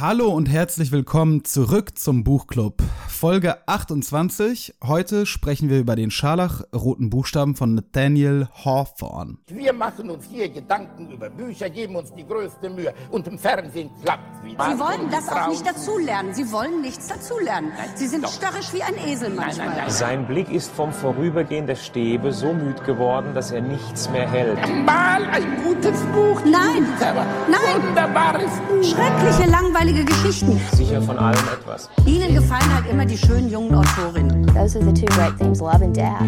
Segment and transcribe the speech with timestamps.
[0.00, 2.82] Hallo und herzlich willkommen zurück zum Buchclub.
[3.06, 4.76] Folge 28.
[4.82, 9.36] Heute sprechen wir über den scharlachroten Buchstaben von Nathaniel Hawthorne.
[9.48, 13.90] Wir machen uns hier Gedanken über Bücher, geben uns die größte Mühe und im Fernsehen
[14.02, 14.64] klappt wieder.
[14.72, 16.32] Sie wollen das auch nicht dazulernen.
[16.32, 17.70] Sie wollen nichts dazulernen.
[17.94, 19.66] Sie sind störrisch wie ein Esel manchmal.
[19.66, 19.90] nein, nein.
[19.90, 24.58] Sein Blick ist vom Vorübergehen der Stäbe so müd geworden, dass er nichts mehr hält.
[24.86, 26.40] Mal ein gutes Buch.
[26.46, 26.86] Nein.
[26.98, 27.82] Nein.
[27.86, 28.82] Wunderbares Buch.
[28.82, 30.60] Schreckliche, langweilige Geschichten.
[30.72, 31.90] Sicher von allem etwas.
[32.06, 34.46] Ihnen gefallen halt immer die schönen jungen Autorinnen.
[34.46, 36.20] Those are the two great themes, love and death.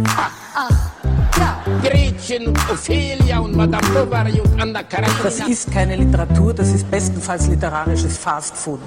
[1.38, 5.22] Ja, Gretchen und Ophelia und Madame Bovary und Anna Karenina.
[5.22, 8.80] Das ist keine Literatur, das ist bestenfalls literarisches Fastfood.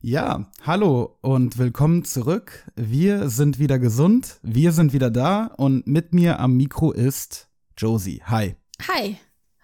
[0.00, 2.64] Ja, hallo und willkommen zurück.
[2.74, 8.22] Wir sind wieder gesund, wir sind wieder da und mit mir am Mikro ist Josie.
[8.26, 8.56] Hi.
[8.88, 9.18] Hi.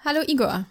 [0.05, 0.67] Hallo Igor.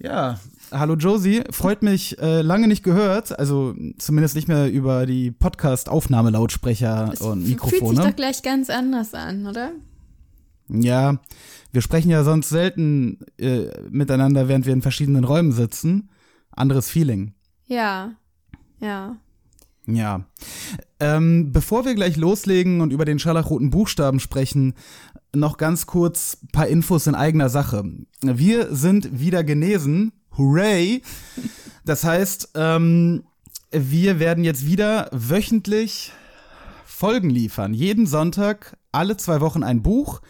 [0.00, 0.38] Ja,
[0.70, 1.42] hallo Josie.
[1.50, 7.42] Freut mich äh, lange nicht gehört, also zumindest nicht mehr über die Podcast-Aufnahmelautsprecher Es und
[7.42, 8.00] f- Fühlt sich Mikrofone.
[8.10, 9.72] doch gleich ganz anders an, oder?
[10.68, 11.18] Ja,
[11.72, 16.10] wir sprechen ja sonst selten äh, miteinander, während wir in verschiedenen Räumen sitzen.
[16.52, 17.32] Anderes Feeling.
[17.66, 18.12] Ja.
[18.80, 19.16] Ja.
[19.86, 20.26] Ja.
[21.00, 24.74] Ähm, bevor wir gleich loslegen und über den scharlachroten Buchstaben sprechen,
[25.34, 27.84] noch ganz kurz ein paar Infos in eigener Sache.
[28.22, 30.12] Wir sind wieder genesen.
[30.36, 31.02] Hooray!
[31.84, 33.24] Das heißt, ähm,
[33.70, 36.12] wir werden jetzt wieder wöchentlich
[36.84, 37.74] Folgen liefern.
[37.74, 40.20] Jeden Sonntag, alle zwei Wochen ein Buch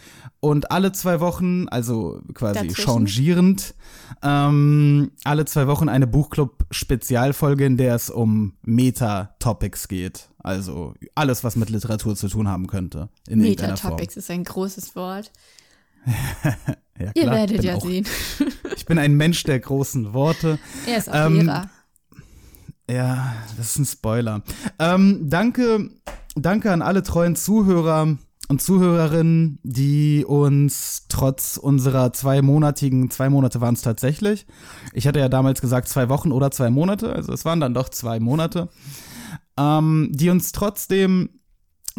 [0.40, 2.84] und alle zwei Wochen, also quasi Dazwischen?
[2.84, 3.74] changierend,
[4.22, 10.28] ähm, alle zwei Wochen eine Buchclub-Spezialfolge, in der es um Meta-Topics geht.
[10.38, 13.08] Also alles, was mit Literatur zu tun haben könnte.
[13.28, 15.30] Metatopics ist ein großes Wort.
[17.00, 18.04] Ja, Ihr klar, werdet bin ja auch, sehen.
[18.76, 20.58] Ich bin ein Mensch der großen Worte.
[20.84, 21.70] Er ist auch Ähm, Lehrer.
[22.90, 24.42] Ja, das ist ein Spoiler.
[24.80, 25.90] Ähm, danke,
[26.34, 28.18] danke an alle treuen Zuhörer
[28.48, 34.46] und Zuhörerinnen, die uns trotz unserer zweimonatigen, zwei Monate waren es tatsächlich.
[34.94, 37.90] Ich hatte ja damals gesagt zwei Wochen oder zwei Monate, also es waren dann doch
[37.90, 38.70] zwei Monate,
[39.58, 41.28] ähm, die uns trotzdem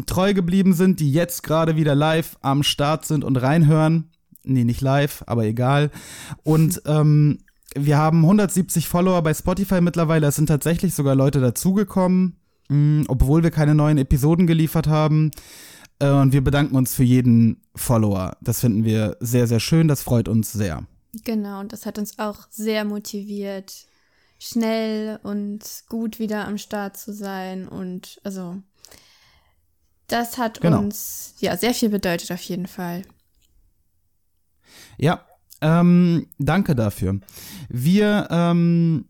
[0.06, 4.10] treu geblieben sind, die jetzt gerade wieder live am Start sind und reinhören.
[4.42, 5.90] Nee, nicht live, aber egal.
[6.42, 7.38] Und ähm,
[7.74, 10.26] wir haben 170 Follower bei Spotify mittlerweile.
[10.26, 12.36] Es sind tatsächlich sogar Leute dazugekommen,
[12.68, 15.30] mh, obwohl wir keine neuen Episoden geliefert haben.
[16.00, 18.36] Äh, und wir bedanken uns für jeden Follower.
[18.40, 19.86] Das finden wir sehr, sehr schön.
[19.86, 20.84] Das freut uns sehr.
[21.24, 23.86] Genau, und das hat uns auch sehr motiviert,
[24.38, 27.68] schnell und gut wieder am Start zu sein.
[27.68, 28.56] Und also,
[30.06, 30.78] das hat Genau.
[30.78, 33.02] uns ja sehr viel bedeutet auf jeden Fall.
[34.98, 35.26] Ja,
[35.60, 37.20] ähm, danke dafür.
[37.68, 39.06] Wir ähm,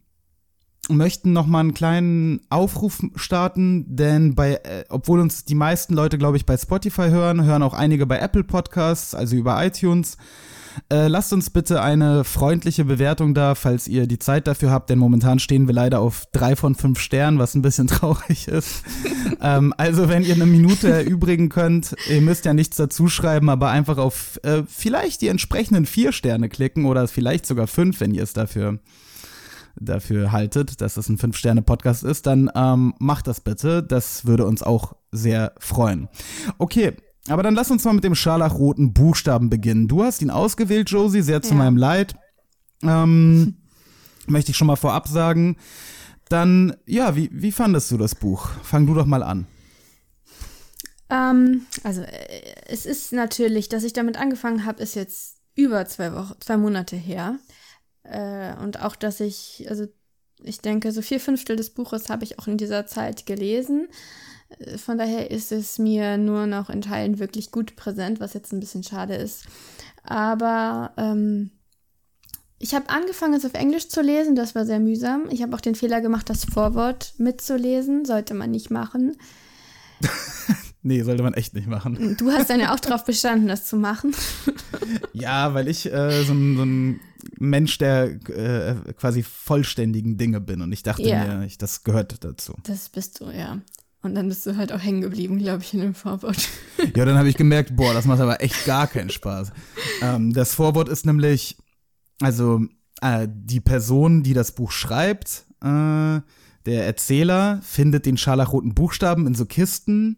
[0.97, 6.19] möchten noch mal einen kleinen Aufruf starten, denn bei, äh, obwohl uns die meisten Leute,
[6.19, 10.17] glaube ich, bei Spotify hören, hören auch einige bei Apple Podcasts, also über iTunes.
[10.93, 14.99] Äh, lasst uns bitte eine freundliche Bewertung da, falls ihr die Zeit dafür habt, denn
[14.99, 18.83] momentan stehen wir leider auf drei von fünf Sternen, was ein bisschen traurig ist.
[19.41, 23.71] ähm, also wenn ihr eine Minute erübrigen könnt, ihr müsst ja nichts dazu schreiben, aber
[23.71, 28.23] einfach auf äh, vielleicht die entsprechenden vier Sterne klicken oder vielleicht sogar fünf, wenn ihr
[28.23, 28.79] es dafür
[29.81, 33.83] dafür haltet, dass es ein Fünf-Sterne-Podcast ist, dann ähm, macht das bitte.
[33.83, 36.09] Das würde uns auch sehr freuen.
[36.59, 36.93] Okay,
[37.29, 39.89] aber dann lass uns mal mit dem scharlachroten Buchstaben beginnen.
[39.89, 41.57] Du hast ihn ausgewählt, Josie, sehr zu Ja.
[41.57, 42.15] meinem Leid.
[42.83, 43.57] Ähm,
[44.27, 45.57] möchte ich schon mal vorab sagen.
[46.29, 48.51] Dann, ja, wie, wie fandest du das Buch?
[48.63, 49.47] Fang du doch mal an.
[51.11, 56.15] Ähm, also äh, es ist natürlich, dass ich damit angefangen habe, ist jetzt über zwei
[56.15, 57.39] Wochen, zwei Monate her.
[58.05, 59.87] Äh, und auch, dass ich, also
[60.43, 63.89] ich denke, so vier Fünftel des Buches habe ich auch in dieser Zeit gelesen.
[64.59, 68.53] Äh, Von daher ist es mir nur noch in Teilen wirklich gut präsent, was jetzt
[68.53, 69.45] ein bisschen schade ist.
[70.03, 71.51] Aber ähm,
[72.59, 75.29] ich habe angefangen, es auf Englisch zu lesen, das war sehr mühsam.
[75.31, 79.17] Ich habe auch den Fehler gemacht, das Vorwort mitzulesen, sollte man nicht machen.
[80.83, 82.17] Nee, sollte man echt nicht machen.
[82.19, 84.15] Du hast dann ja auch drauf bestanden, das zu machen.
[85.13, 87.01] Ja, weil ich äh, so, ein, so ein
[87.39, 91.25] Mensch der äh, quasi vollständigen Dinge bin und ich dachte Ja.
[91.39, 92.55] mir, ich, das gehört dazu.
[92.65, 93.61] Das bist du, ja.
[94.03, 96.49] Und dann bist du halt auch hängen geblieben, glaube ich, in dem Vorwort.
[96.97, 99.53] Ja, dann habe ich gemerkt, boah, das macht aber echt gar keinen Spaß.
[100.01, 101.59] Ähm, das Vorwort ist nämlich,
[102.23, 102.63] also
[103.03, 106.21] äh, die Person, die das Buch schreibt, äh,
[106.67, 110.17] der Erzähler findet den scharlachroten Buchstaben in so Kisten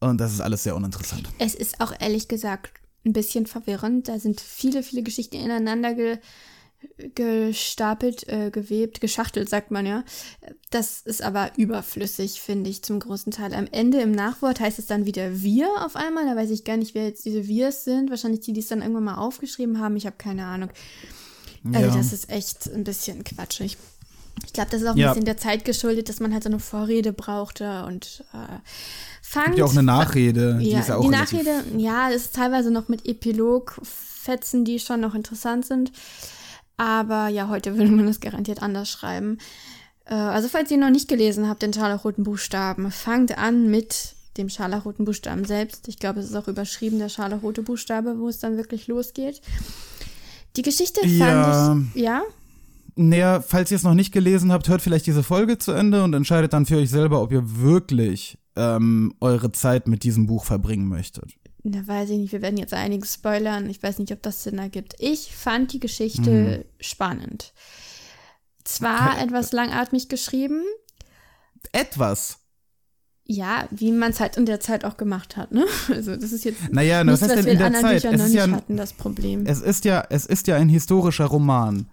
[0.00, 1.28] und das ist alles sehr uninteressant.
[1.38, 2.72] Es ist auch ehrlich gesagt
[3.08, 4.08] ein bisschen verwirrend.
[4.08, 6.18] Da sind viele, viele Geschichten ineinander ge
[7.16, 10.04] gestapelt, äh, gewebt, geschachtelt, sagt man ja.
[10.70, 13.52] Das ist aber überflüssig, finde ich, zum großen Teil.
[13.52, 16.24] Am Ende im Nachwort heißt es dann wieder wir auf einmal.
[16.26, 18.10] Da weiß ich gar nicht, wer jetzt diese Wirs sind.
[18.10, 19.96] Wahrscheinlich die, die es dann irgendwann mal aufgeschrieben haben.
[19.96, 20.70] Ich habe keine Ahnung.
[21.72, 21.96] Also Ja.
[21.96, 23.76] das ist echt ein bisschen quatschig.
[24.46, 25.08] Ich glaube, das ist auch ein Ja.
[25.10, 28.36] bisschen der Zeit geschuldet, dass man halt so eine Vorrede brauchte und äh,
[29.22, 29.46] fangt.
[29.46, 32.70] Gibt ja auch eine Nachrede, die Ja, ist ja auch die Nachrede, ja, ist teilweise
[32.70, 35.92] noch mit Epilog-Fetzen, die schon noch interessant sind.
[36.76, 39.38] Aber ja, heute würde man das garantiert anders schreiben.
[40.04, 44.48] Äh, also, falls ihr noch nicht gelesen habt, den scharlachroten Buchstaben, fangt an mit dem
[44.48, 45.88] scharlachroten Buchstaben selbst.
[45.88, 49.40] Ich glaube, es ist auch überschrieben, der scharlachrote Buchstabe, wo es dann wirklich losgeht.
[50.56, 51.76] Die Geschichte fand Ja.
[51.94, 52.00] ich.
[52.00, 52.22] Ja?
[53.00, 56.14] Naja, falls ihr es noch nicht gelesen habt, hört vielleicht diese Folge zu Ende und
[56.14, 60.88] entscheidet dann für euch selber, ob ihr wirklich ähm, eure Zeit mit diesem Buch verbringen
[60.88, 61.34] möchtet.
[61.62, 63.70] Na, weiß ich nicht, wir werden jetzt einiges spoilern.
[63.70, 64.94] Ich weiß nicht, ob das Sinn ergibt.
[64.98, 67.52] Ich fand die Geschichte spannend.
[68.64, 69.24] Zwar Okay.
[69.26, 70.62] etwas langatmig geschrieben,
[71.72, 72.38] Etwas.
[73.24, 75.64] ja, wie man es halt in der Zeit auch gemacht hat, ne?
[75.88, 78.02] Also das ist jetzt Naja, nichts, was wir in in anderen Zeit?
[78.02, 79.46] Büchern Es noch nicht ja hatten, das Problem.
[79.46, 81.86] Es ist ja, es ist ja ein historischer Roman.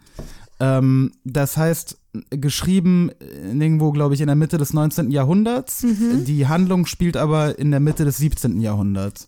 [0.59, 1.97] Ähm, das heißt,
[2.29, 5.11] geschrieben irgendwo, glaube ich, in der Mitte des 19.
[5.11, 5.83] Jahrhunderts.
[5.83, 6.25] Mhm.
[6.25, 8.59] Die Handlung spielt aber in der Mitte des 17.
[8.61, 9.27] Jahrhunderts.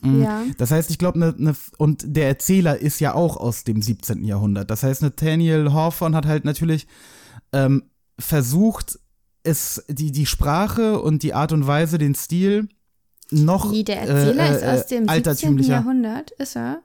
[0.00, 0.22] Mhm.
[0.22, 0.42] ja.
[0.58, 4.24] Das heißt, ich glaube, ne, ne, und der Erzähler ist ja auch aus dem 17.
[4.24, 4.70] Jahrhundert.
[4.70, 6.86] Das heißt, Nathaniel Hawthorne hat halt natürlich
[7.52, 7.84] ähm,
[8.18, 8.98] versucht,
[9.42, 12.68] es, die, die Sprache und die Art und Weise, den Stil
[13.30, 15.08] noch Wie der Erzähler äh, ist aus äh, dem 17.
[15.08, 15.72] altertümlicher.
[15.72, 16.82] Jahrhundert, ist er?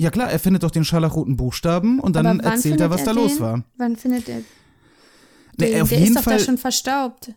[0.00, 3.34] Ja klar, er findet doch den scharlachroten Buchstaben und dann erzählt er, was da los
[3.34, 3.40] den?
[3.40, 3.64] war.
[3.76, 4.42] Wann findet er
[5.58, 5.82] Nee, den?
[5.82, 7.32] auf der jeden ist doch Fall, da schon verstaubt.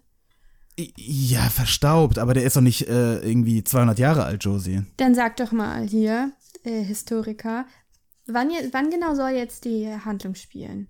[0.78, 4.84] ja, verstaubt, aber der ist doch nicht äh, irgendwie 200 Jahre alt, Josie.
[4.98, 7.66] Dann sag doch mal hier, äh, Historiker,
[8.28, 10.88] wann, wann genau soll jetzt die Handlung spielen?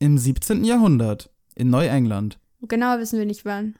[0.00, 0.64] Im 17.
[0.64, 2.38] Jahrhundert, in Neuengland.
[2.62, 3.76] Genau wissen wir nicht wann.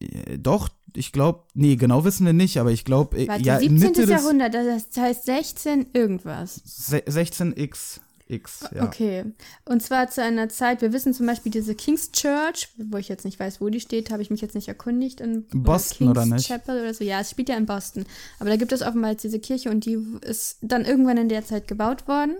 [0.00, 3.78] Äh, Doch, ich glaube, nee, genau wissen wir nicht, aber ich glaube, Warte, ja, 17.
[3.78, 6.60] Mitte des Jahrhundert, das heißt 16 irgendwas.
[6.64, 8.84] se- 16x, X, ja.
[8.84, 9.24] Okay.
[9.64, 13.24] Und zwar zu einer Zeit, wir wissen zum Beispiel diese King's Church, wo ich jetzt
[13.24, 15.20] nicht weiß, wo die steht, habe ich mich jetzt nicht erkundigt.
[15.20, 16.46] In Boston oder King's nicht?
[16.48, 17.02] Chapel oder so.
[17.02, 18.04] Ja, es spielt ja in Boston.
[18.38, 21.44] Aber da gibt es offenbar jetzt diese Kirche und die ist dann irgendwann in der
[21.44, 22.36] Zeit gebaut worden.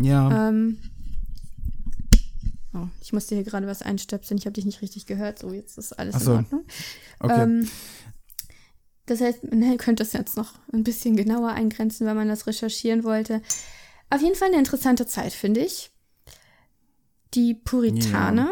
[0.00, 0.78] Ja, Ähm,
[2.74, 4.38] oh, ich musste hier gerade was einstöpseln.
[4.38, 5.38] Ich habe dich nicht richtig gehört.
[5.38, 6.32] So, jetzt ist alles so.
[6.32, 6.64] in Ordnung.
[7.20, 7.42] okay.
[7.42, 7.68] Ähm,
[9.06, 13.04] das heißt, man könnte es jetzt noch ein bisschen genauer eingrenzen, wenn man das recherchieren
[13.04, 13.42] wollte.
[14.10, 15.90] Auf jeden Fall eine interessante Zeit, finde ich.
[17.34, 18.50] Die Puritaner,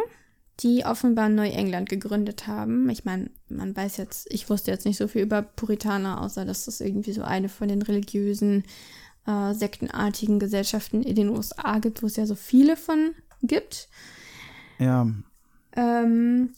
[0.61, 2.91] die offenbar Neuengland gegründet haben.
[2.91, 6.67] Ich meine, man weiß jetzt, ich wusste jetzt nicht so viel über Puritaner, außer dass
[6.67, 8.65] das irgendwie so eine von den religiösen,
[9.27, 13.89] äh, sektenartigen Gesellschaften in den USA gibt, wo es ja so viele von gibt.
[14.79, 15.07] ja.
[15.75, 16.55] Ähm,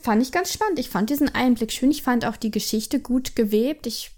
[0.00, 0.78] fand ich ganz spannend.
[0.78, 1.90] Ich fand diesen Einblick schön.
[1.90, 3.86] Ich fand auch die Geschichte gut gewebt.
[3.86, 4.12] Ich.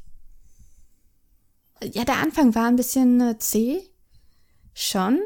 [1.83, 3.81] Ja, der Anfang war ein bisschen äh, zäh.
[4.75, 5.21] Schon.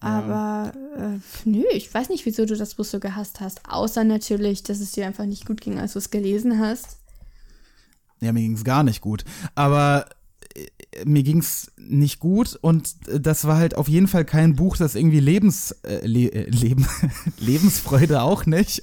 [0.00, 3.68] Aber äh, nö, ich weiß nicht, wieso du das Buch so gehasst hast.
[3.68, 6.98] Außer natürlich, dass es dir einfach nicht gut ging, als du es gelesen hast.
[8.20, 9.24] Ja, mir ging's gar nicht gut.
[9.54, 10.08] Aber
[11.04, 14.94] mir ging's nicht gut und äh, das war halt auf jeden Fall kein Buch, das
[14.94, 16.86] irgendwie Lebens, äh, Le äh, Leben,
[17.38, 18.82] Lebensfreude auch nicht,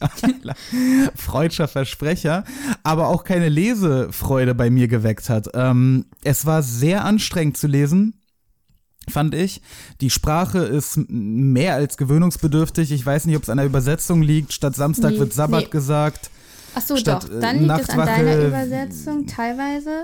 [1.16, 2.44] freudscher Versprecher,
[2.84, 5.50] aber auch keine Lesefreude bei mir geweckt hat.
[5.54, 8.14] Ähm, es war sehr anstrengend zu lesen.
[9.10, 9.62] Fand ich.
[10.02, 12.92] Die Sprache ist mehr als gewöhnungsbedürftig.
[12.92, 14.54] Ich weiß nicht, ob es an der Übersetzung liegt.
[14.54, 15.70] Statt Samstag Nee, wird Sabbat nee.
[15.72, 16.30] gesagt.
[16.76, 17.36] Ach so, Statt, doch.
[17.36, 20.04] äh, Dann liegt es an Nachtwache- deiner Übersetzung teilweise.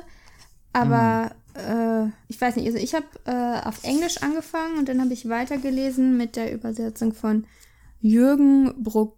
[0.73, 5.13] Aber äh, ich weiß nicht, also ich habe äh, auf Englisch angefangen und dann habe
[5.13, 7.45] ich weitergelesen mit der Übersetzung von
[8.01, 9.17] Jürgen Bro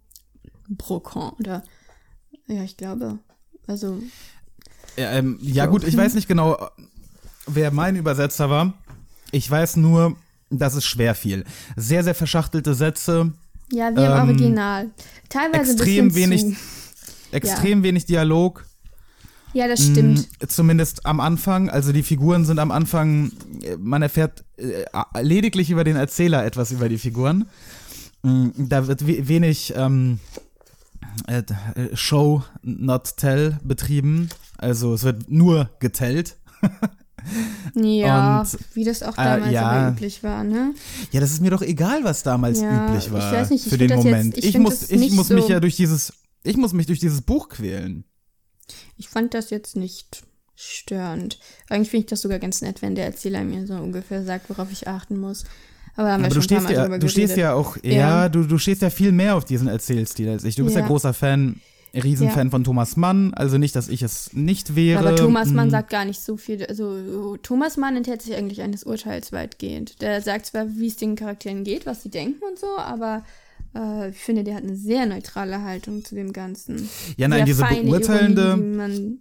[0.68, 1.32] Brocon.
[1.38, 1.62] Oder
[2.46, 3.18] ja, ich glaube.
[3.66, 4.00] Also,
[4.96, 6.56] Ja, ähm, ja gut, ich weiß nicht genau,
[7.46, 8.74] wer mein Übersetzer war.
[9.30, 10.16] Ich weiß nur,
[10.50, 11.44] dass es schwer fiel.
[11.76, 13.32] Sehr, sehr verschachtelte Sätze,
[13.70, 14.90] ja, wie im Ähm, Original.
[15.28, 16.56] Teilweise extrem ein bisschen wenig, zu.
[17.32, 18.64] extrem wenig Dialog.
[19.54, 20.18] Ja, das stimmt.
[20.42, 21.70] Mm, Zumindest am Anfang.
[21.70, 24.84] Also die Figuren sind am Anfang, äh, man erfährt äh,
[25.22, 27.48] lediglich über den Erzähler etwas über die Figuren.
[28.22, 30.18] Mm, Da wird we wenig ähm,
[31.26, 31.38] äh,
[31.74, 34.28] äh, Show, not tell betrieben.
[34.58, 36.36] Also es wird nur getellt.
[37.74, 39.68] Ja, und, wie das auch äh, damals ja.
[39.68, 40.72] aber üblich war, ne?
[41.10, 43.32] Ja, das ist mir doch egal, was damals Ja, üblich ich war.
[43.32, 44.38] weiß nicht, ich für den das jetzt- Moment.
[44.38, 46.12] ich ich muss, ich muss mich so- ja durch dieses,
[46.42, 48.04] ich muss mich durch dieses Buch quälen.
[48.98, 50.22] Ich fand das jetzt nicht
[50.54, 51.38] störend.
[51.68, 54.70] Eigentlich finde ich das sogar ganz nett, wenn der Erzähler mir so ungefähr sagt, worauf
[54.72, 55.44] ich achten muss.
[55.96, 58.28] Aber, haben wir Aber du stehst ja, du stehst ja auch, ja, Ja.
[58.28, 60.54] du, du stehst ja viel mehr auf diesen Erzählstil als ich.
[60.56, 60.86] Du bist ja, Ja.
[60.88, 61.60] großer Fan,
[61.94, 64.98] Riesenfan von Thomas Mann, also nicht, dass ich es nicht wäre.
[65.00, 66.64] Aber Thomas Mann Mm, sagt gar nicht so viel.
[66.66, 70.00] Also Thomas Mann enthält sich eigentlich eines Urteils weitgehend.
[70.02, 73.24] Der sagt zwar, wie es den Charakteren geht, was sie denken und so, aber
[73.78, 76.88] äh, ich finde, der hat eine sehr neutrale Haltung zu dem Ganzen.
[77.16, 79.18] Ja, nein, sehr diese beurteilende- Ironie, die man,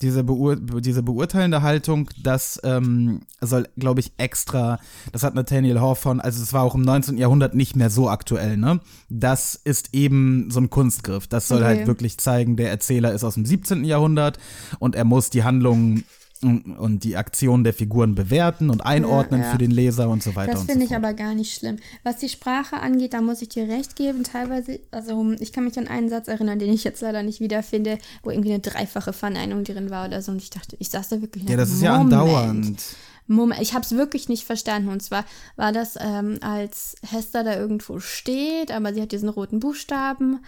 [0.00, 4.78] diese, beur diese beurteilende Haltung, das ähm, soll, glaube ich, extra,
[5.12, 7.18] das hat Nathaniel Hawthorne, also es war auch im 19.
[7.18, 8.80] Jahrhundert nicht mehr so aktuell, ne?
[9.10, 11.26] Das ist eben so ein Kunstgriff.
[11.26, 11.66] Das soll Okay.
[11.66, 13.84] halt wirklich zeigen, der Erzähler ist aus dem 17.
[13.84, 14.38] Jahrhundert
[14.78, 16.04] und er muss die Handlungen
[16.44, 19.52] und und die Aktionen der Figuren bewerten und einordnen Ja, ja.
[19.52, 21.04] für den Leser und so weiter Das und so finde ich fort.
[21.04, 21.76] aber gar nicht schlimm.
[22.04, 24.24] Was die Sprache angeht, da muss ich dir recht geben.
[24.24, 27.98] Teilweise, also ich kann mich an einen Satz erinnern, den ich jetzt leider nicht wiederfinde,
[28.22, 30.32] wo irgendwie eine dreifache Verneinung drin war oder so.
[30.32, 32.12] Und ich dachte, ich saß da wirklich ja, das ist ja Moment.
[32.14, 32.82] andauernd.
[33.28, 34.88] Moment, ich habe es wirklich nicht verstanden.
[34.88, 35.24] Und zwar
[35.56, 40.40] war das, ähm, als Hester da irgendwo steht, aber sie hat diesen roten Buchstaben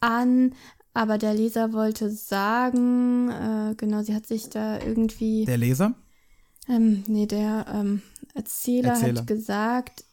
[0.00, 0.52] an.
[0.96, 5.44] Aber der Leser wollte sagen, äh, genau, sie hat sich da irgendwie.
[5.44, 5.92] Der Leser?
[6.70, 8.00] Ähm, nee, der ähm,
[8.32, 9.20] Erzähler, Erzähler.
[9.20, 10.04] hat gesagt,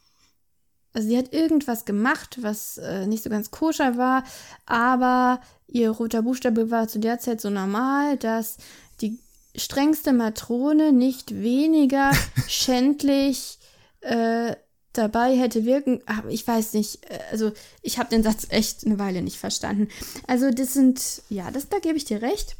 [0.92, 4.24] also sie hat irgendwas gemacht, was äh, nicht so ganz koscher war,
[4.66, 8.58] aber ihr roter Buchstabe war zu der Zeit so normal, dass
[9.00, 9.18] die
[9.56, 12.10] strengste Matrone nicht weniger
[12.46, 13.58] schändlich
[14.02, 14.54] äh,
[14.98, 16.00] dabei hätte wirken.
[16.06, 19.88] Aber ich weiß nicht, äh, also ich habe den Satz echt eine Weile nicht verstanden.
[20.26, 22.56] Also das sind, ja, das, da gebe ich dir recht.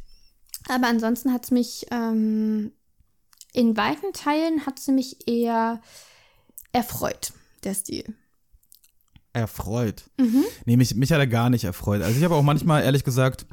[0.67, 2.71] Aber ansonsten hat es mich ähm,
[3.53, 5.81] in weiten Teilen hat sie mich eher
[6.73, 7.31] erfreut,
[7.63, 8.03] der Stil.
[9.33, 10.03] Erfreut.
[10.17, 10.43] Mhm.
[10.65, 12.01] Nee, mich, mich hat er gar nicht erfreut.
[12.01, 13.45] Also ich habe auch manchmal, ehrlich gesagt,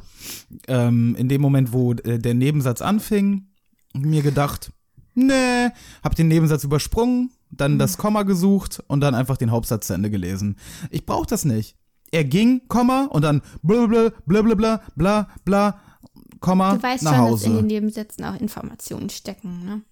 [0.69, 3.49] ähm, in dem Moment, wo äh, der Nebensatz anfing,
[3.95, 4.73] mir gedacht,
[5.15, 5.69] nee,
[6.03, 10.11] hab den Nebensatz übersprungen, dann das Komma gesucht und dann einfach den Hauptsatz zu Ende
[10.11, 10.57] gelesen.
[10.91, 11.77] Ich brauch das nicht.
[12.11, 15.81] Er ging, Komma, und dann blablabla, blablabla, bla, bla,
[16.41, 17.57] Komma, Du weißt nach schon, dass in Hause.
[17.63, 19.83] den Nebensätzen auch Informationen stecken, ne?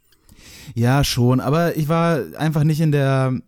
[0.74, 3.40] Ja, schon, aber ich war einfach nicht in der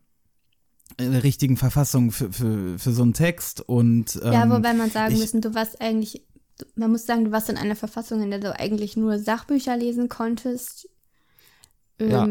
[0.99, 5.14] äh, richtigen Verfassung für, für, für so einen Text und ähm, ja, wobei man sagen
[5.14, 6.23] ich- müssen, du warst eigentlich,
[6.76, 10.09] man muss sagen, du warst in einer Verfassung, in der du eigentlich nur Sachbücher lesen
[10.09, 10.88] konntest.
[12.00, 12.26] Ja.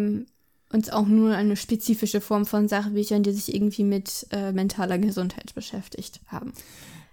[0.72, 5.54] Und auch nur eine spezifische Form von Sachbüchern, die sich irgendwie mit äh, mentaler Gesundheit
[5.54, 6.54] beschäftigt haben.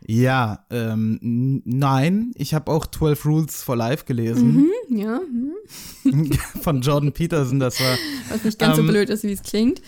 [0.06, 5.20] Ja, ähm, nein, ich habe auch 12 Rules for Life gelesen Ja,
[6.04, 6.30] hm.
[6.62, 7.58] von Jordan Peterson.
[7.58, 7.98] Das war
[8.30, 9.82] was nicht ganz so Ähm, blöd ist, wie es klingt.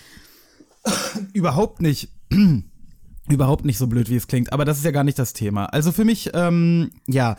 [1.32, 2.08] überhaupt nicht,
[3.28, 4.52] überhaupt nicht so blöd, wie es klingt.
[4.52, 5.66] Aber das ist ja gar nicht das Thema.
[5.66, 7.36] Also für mich, ähm, ja,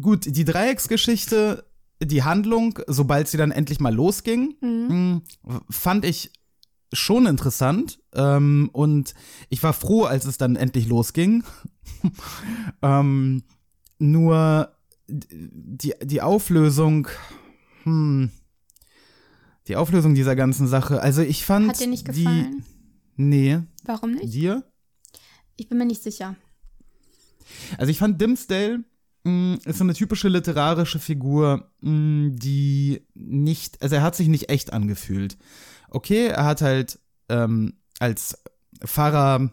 [0.00, 1.64] gut, die Dreiecksgeschichte,
[2.00, 5.22] die Handlung, sobald sie dann endlich mal losging, mh,
[5.70, 6.32] fand ich
[6.92, 8.00] schon interessant.
[8.14, 9.14] Ähm, und
[9.48, 11.44] ich war froh, als es dann endlich losging.
[12.82, 13.42] ähm,
[13.98, 14.72] nur
[15.08, 17.08] die, die Auflösung,
[17.84, 18.30] hm,
[19.66, 22.64] die Auflösung dieser ganzen Sache, also ich fand Hat dir nicht die, gefallen?
[23.16, 24.32] Nee, Warum nicht?
[24.32, 24.64] dir?
[25.56, 26.36] Ich bin mir nicht sicher.
[27.78, 28.84] Also ich fand Dimsdale
[29.24, 34.72] ist so eine typische literarische Figur, mh, die nicht, also er hat sich nicht echt
[34.72, 35.36] angefühlt.
[35.90, 36.98] Okay, er hat halt
[37.28, 38.38] ähm, als
[38.84, 39.50] Pfarrer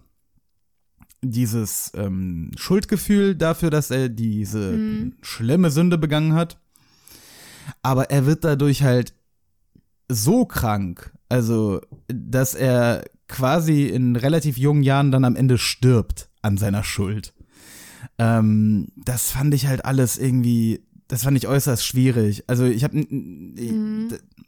[1.22, 6.57] dieses ähm, Schuldgefühl dafür, dass er diese schlimme Sünde begangen hat.
[7.81, 9.13] Aber er wird dadurch halt
[10.07, 16.57] so krank, also dass er quasi in relativ jungen Jahren dann am Ende stirbt an
[16.57, 17.34] seiner Schuld.
[18.17, 22.43] Ähm, das fand ich halt alles irgendwie, das fand ich äußerst schwierig.
[22.47, 23.05] Also ich habe,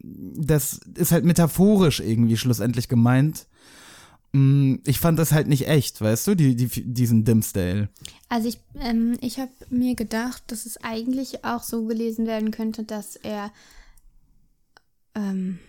[0.02, 3.48] das ist halt metaphorisch irgendwie schlussendlich gemeint.
[4.34, 7.90] Mm, Ich fand das halt nicht echt, weißt du, die, die, diesen Dimsdale.
[8.30, 12.84] Also ich, ähm, ich habe mir gedacht, dass es eigentlich auch so gelesen werden könnte,
[12.84, 13.52] dass er
[15.16, 15.60] ähm,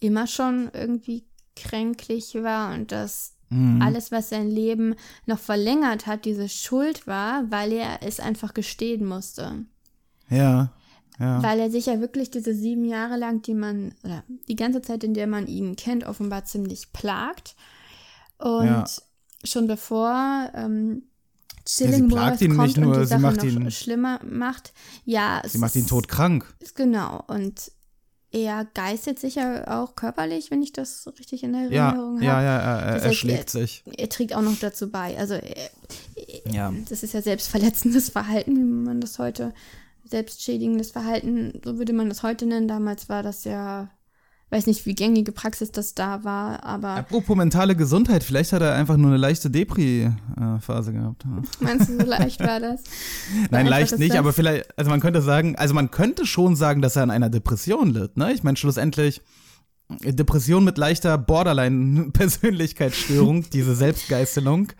[0.00, 1.24] immer schon irgendwie
[1.56, 4.94] kränklich war und dass alles, was sein Leben
[5.26, 9.64] noch verlängert hat, diese Schuld war, weil er es einfach gestehen musste.
[10.28, 10.72] Ja,
[11.20, 11.42] ja.
[11.42, 15.04] Weil er sich ja wirklich diese sieben Jahre lang, die man, oder die ganze Zeit,
[15.04, 17.54] in der man ihn kennt, offenbar ziemlich plagt.
[18.38, 18.84] Und Ja.
[19.44, 21.04] schon bevor ähm,
[22.08, 24.72] plagt ihn kommt nicht nur, und die sie Sache macht noch ihn- schlimmer macht,
[25.04, 26.52] ja, es Sie macht ihn todkrank.
[26.74, 27.24] Genau.
[27.28, 27.72] Und
[28.32, 32.44] er geistet sich ja auch körperlich, wenn ich das richtig in Ja, Erinnerung ja, habe.
[32.44, 33.82] ja, er, er, Das er heißt, schlägt sich.
[33.96, 35.16] Er trägt auch noch dazu bei.
[35.18, 35.70] Also er,
[36.52, 36.72] Ja.
[36.88, 39.54] das ist ja selbstverletzendes Verhalten, wie man das heute
[40.04, 42.68] selbstschädigendes Verhalten, so würde man das heute nennen.
[42.68, 43.88] Damals war das ja,
[44.50, 48.74] weiß nicht, wie gängige Praxis das da war, aber Apropos mentale Gesundheit, vielleicht hat er
[48.74, 51.24] einfach nur eine leichte Depri-Phase gehabt.
[51.60, 52.82] meinst du, so leicht war das?
[53.50, 56.54] Nein, leicht das nicht, Selbst- aber vielleicht, also man könnte sagen, also man könnte schon
[56.54, 58.32] sagen, dass er an einer Depression litt, ne?
[58.32, 59.20] Ich meine, schlussendlich
[59.88, 64.72] Depression mit leichter Borderline-Persönlichkeitsstörung, diese Selbstgeißelung.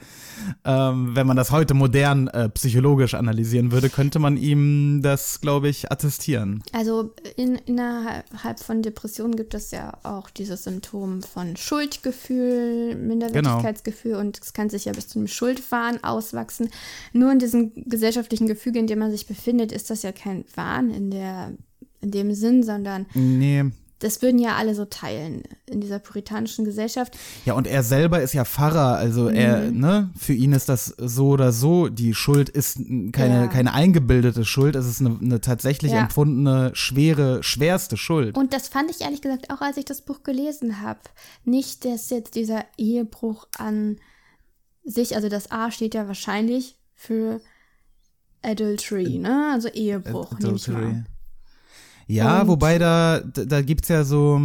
[0.65, 5.69] Ähm, wenn man das heute modern äh, psychologisch analysieren würde, könnte man ihm das, glaube
[5.69, 6.63] ich, attestieren.
[6.73, 14.41] Also in, innerhalb von Depressionen gibt es ja auch dieses Symptom von Schuldgefühl, Minderwertigkeitsgefühl und
[14.43, 16.69] es kann sich ja bis zu einem Schuldwahn auswachsen.
[17.13, 20.91] Nur in diesem gesellschaftlichen Gefüge, in dem man sich befindet, ist das ja kein Wahn
[20.91, 21.53] in der
[22.03, 23.65] in dem Sinn, sondern Nee.
[23.99, 27.17] Das würden ja alle so teilen in dieser puritanischen Gesellschaft.
[27.47, 31.29] Ja, und er selber ist ja Pfarrer, also er, ne, für ihn ist das so
[31.29, 32.77] oder so, die Schuld ist
[33.13, 33.47] keine, Ja.
[33.47, 36.01] keine eingebildete Schuld, es ist eine, eine tatsächlich Ja.
[36.01, 38.37] empfundene, schwere, schwerste Schuld.
[38.37, 41.01] Und das fand ich ehrlich gesagt auch, als ich das Buch gelesen habe.
[41.45, 43.97] Nicht, dass jetzt dieser Ehebruch an
[44.85, 47.41] sich, also das A steht ja wahrscheinlich für
[48.43, 49.51] Adultery, ne?
[49.53, 51.05] Also Ehebruch, nehme ich mal.
[52.07, 54.41] Ja, Und- wobei da, da, gibt's ja so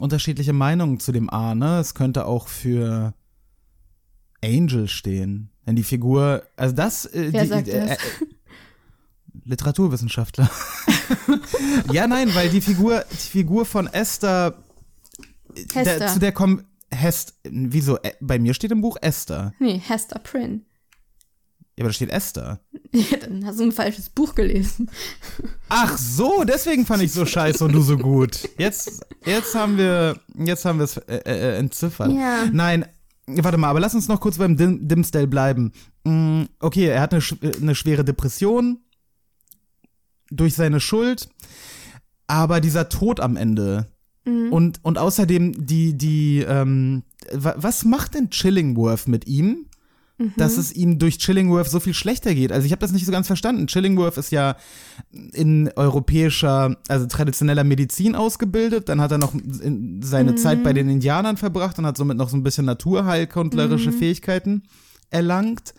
[0.00, 1.78] unterschiedliche Meinungen zu dem A, ne?
[1.80, 3.14] Es könnte auch für
[4.44, 5.50] Angel stehen.
[5.64, 7.90] Wenn die Figur, also das, äh, Wer die, sagt äh, das?
[7.98, 7.98] äh,
[9.44, 10.50] Literaturwissenschaftler.
[11.92, 14.54] ja, nein, weil die Figur, die Figur von Esther,
[15.54, 15.98] äh, Hester.
[15.98, 17.98] Da, zu der kommt Hest, wieso?
[17.98, 19.52] Ä- Bei mir steht im Buch Esther.
[19.58, 20.60] Nee, Hester Prynne.
[21.76, 22.60] Ja, aber da steht Esther.
[22.92, 24.90] Ja, dann hast du ein falsches Buch gelesen.
[25.68, 28.48] Ach so, deswegen fand ich so scheiße und du so gut.
[28.56, 32.10] Jetzt, jetzt haben wir, jetzt haben wir es äh, äh, entziffert.
[32.12, 32.46] Ja.
[32.50, 32.86] Nein,
[33.26, 35.72] warte mal, aber lass uns noch kurz beim Dim Dimsdale bleiben.
[36.04, 38.78] Mm, Okay, er hat eine, äh, eine schwere Depression
[40.30, 41.28] durch seine Schuld,
[42.26, 43.86] aber dieser Tod am Ende
[44.50, 47.02] und, und außerdem die, die, ähm,
[47.32, 49.67] wa- was macht denn Chillingworth mit ihm?
[50.36, 52.50] Dass es ihm durch Chillingworth so viel schlechter geht.
[52.50, 53.66] Also ich habe das nicht so ganz verstanden.
[53.68, 54.56] Chillingworth ist ja
[55.12, 58.88] in europäischer, also traditioneller Medizin ausgebildet.
[58.88, 62.28] Dann hat er noch in- seine Zeit bei den Indianern verbracht und hat somit noch
[62.30, 64.64] so ein bisschen naturheilkundlerische Fähigkeiten
[65.10, 65.72] erlangt.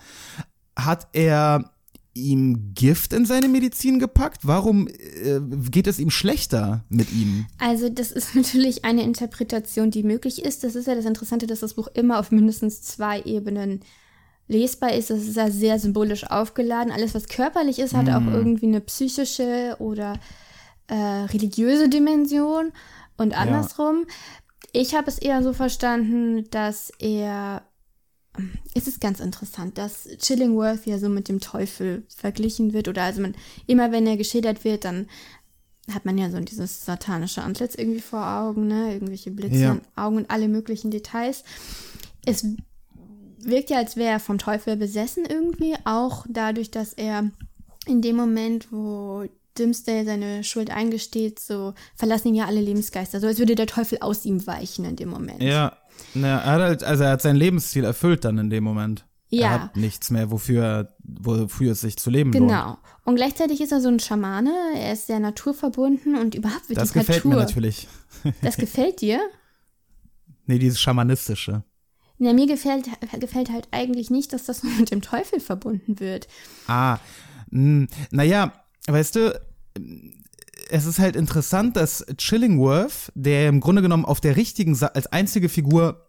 [0.77, 1.71] Hat er
[2.13, 4.41] ihm Gift in seine Medizin gepackt?
[4.47, 7.45] Warum äh, geht es ihm schlechter mit ihm?
[7.59, 10.63] Also, das ist natürlich eine Interpretation, die möglich ist.
[10.63, 13.81] Das ist ja das Interessante, dass das Buch immer auf mindestens zwei Ebenen
[14.49, 15.09] lesbar ist.
[15.09, 16.91] Das ist ja sehr symbolisch aufgeladen.
[16.91, 20.19] Alles, was körperlich ist, hat auch irgendwie eine psychische oder
[20.87, 22.73] äh, religiöse Dimension
[23.15, 24.05] und andersrum.
[24.73, 27.63] Ich habe es eher so verstanden, dass er.
[28.73, 32.87] Es ist ganz interessant, dass Chillingworth ja so mit dem Teufel verglichen wird.
[32.87, 33.35] Oder also man,
[33.67, 35.07] immer wenn er geschildert wird, dann
[35.93, 38.93] hat man ja so dieses satanische Antlitz irgendwie vor Augen, ne?
[38.93, 39.71] Irgendwelche Blitze Ja.
[39.73, 41.43] in Augen und alle möglichen Details.
[42.25, 42.45] Es
[43.43, 47.29] wirkt ja, als wäre er vom Teufel besessen irgendwie, auch dadurch, dass er
[47.87, 49.25] in dem Moment, wo
[49.57, 53.19] Dimsdale seine Schuld eingesteht, so verlassen ihn ja alle Lebensgeister.
[53.19, 55.41] So als würde der Teufel aus ihm weichen in dem Moment.
[55.41, 55.77] Ja,
[56.13, 59.05] na, er hat halt, also er hat sein Lebensziel erfüllt dann in dem Moment.
[59.31, 59.49] Er Ja.
[59.63, 62.49] hat nichts mehr, wofür, er- wofür es sich zu leben lohnt.
[62.49, 62.77] Genau.
[63.05, 66.93] Und gleichzeitig ist er so ein Schamane, er ist sehr naturverbunden und überhaupt wird Das
[66.93, 67.31] die gefällt Natur.
[67.33, 67.87] mir natürlich.
[68.41, 69.19] Das gefällt dir?
[70.45, 71.63] Nee, dieses Schamanistische.
[72.19, 72.85] Ja, mir gefällt,
[73.19, 76.27] gefällt halt eigentlich nicht, dass das mit dem Teufel verbunden wird.
[76.67, 76.99] Ah,
[77.49, 78.53] mh, naja,
[78.87, 79.41] weißt du,
[80.69, 85.07] es ist halt interessant, dass Chillingworth, der im Grunde genommen auf der richtigen Seite, als
[85.07, 86.07] einzige Figur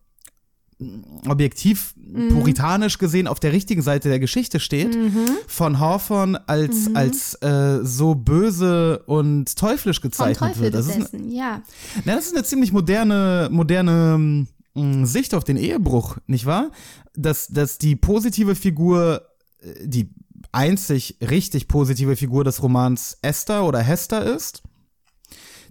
[0.78, 1.94] mh, objektiv,
[2.30, 4.98] puritanisch gesehen, auf der richtigen Seite der Geschichte steht,
[5.46, 10.74] von Hawthorne als, als äh, so böse und teuflisch gezeichnet wird.
[10.74, 11.62] Das ist, besessen, ja.
[12.04, 16.70] Na, das ist eine ziemlich moderne, moderne mh, Sicht auf den Ehebruch, nicht wahr?
[17.14, 19.22] Dass, dass die positive Figur,
[19.60, 20.10] äh, die
[20.52, 24.62] einzig richtig positive Figur des Romans Esther oder Hester ist,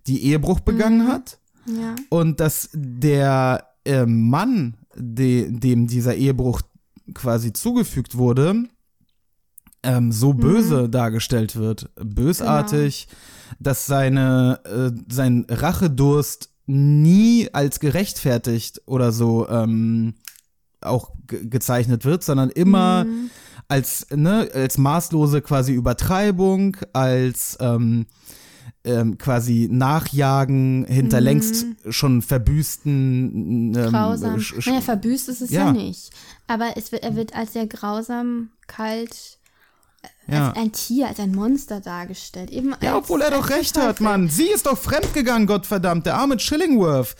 [0.07, 1.95] die Ehebruch begangen hat Ja.
[2.09, 6.61] und dass der äh, Mann, de, dem dieser Ehebruch
[7.13, 8.65] quasi zugefügt wurde,
[9.81, 13.07] ähm, so böse dargestellt wird, bösartig,
[13.59, 20.13] dass seine äh, sein Rachedurst nie als gerechtfertigt oder so ähm,
[20.81, 23.05] auch ge gezeichnet wird, sondern immer
[23.67, 28.05] als ne als maßlose quasi Übertreibung, als ähm,
[28.83, 34.39] ähm, quasi Nachjagen hinter längst schon verbüßten ähm, Grausam.
[34.65, 35.73] Naja, verbüßt ist es ja, Ja.
[35.73, 36.11] nicht.
[36.47, 39.38] Aber es wird, er wird als sehr grausam, kalt
[40.27, 40.49] Ja.
[40.49, 42.51] als ein Tier, als ein Monster dargestellt.
[42.51, 43.99] Eben Ja, obwohl er doch recht hat.
[43.99, 44.29] Mann.
[44.29, 46.05] Sie ist doch fremdgegangen, Gottverdammt.
[46.05, 47.15] Der arme Chillingworth.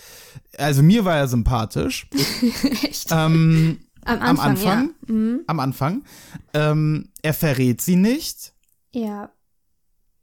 [0.57, 2.07] Also mir war er sympathisch.
[2.83, 3.07] Echt?
[3.11, 4.93] Ähm, Am am Anfang, Anfang.
[5.07, 5.13] ja.
[5.13, 5.41] Mhm.
[5.47, 6.03] Am Anfang.
[6.53, 8.53] Ähm, er verrät sie nicht.
[8.93, 9.31] Ja.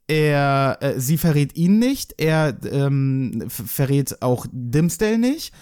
[0.07, 2.15] Er, äh, sie verrät ihn nicht.
[2.17, 5.53] Er ähm, verrät auch Dimsdale nicht,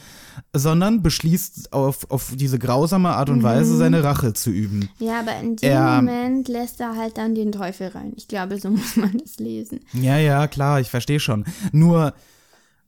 [0.53, 3.43] sondern beschließt auf, auf diese grausame Art und Mhm.
[3.43, 4.89] Weise seine Rache zu üben.
[4.99, 8.13] Ja, aber in dem Er- Moment lässt er halt dann den Teufel rein.
[8.15, 9.79] Ich glaube, so muss man das lesen.
[9.93, 11.45] Ja, ja, klar, ich verstehe schon.
[11.71, 12.13] Nur,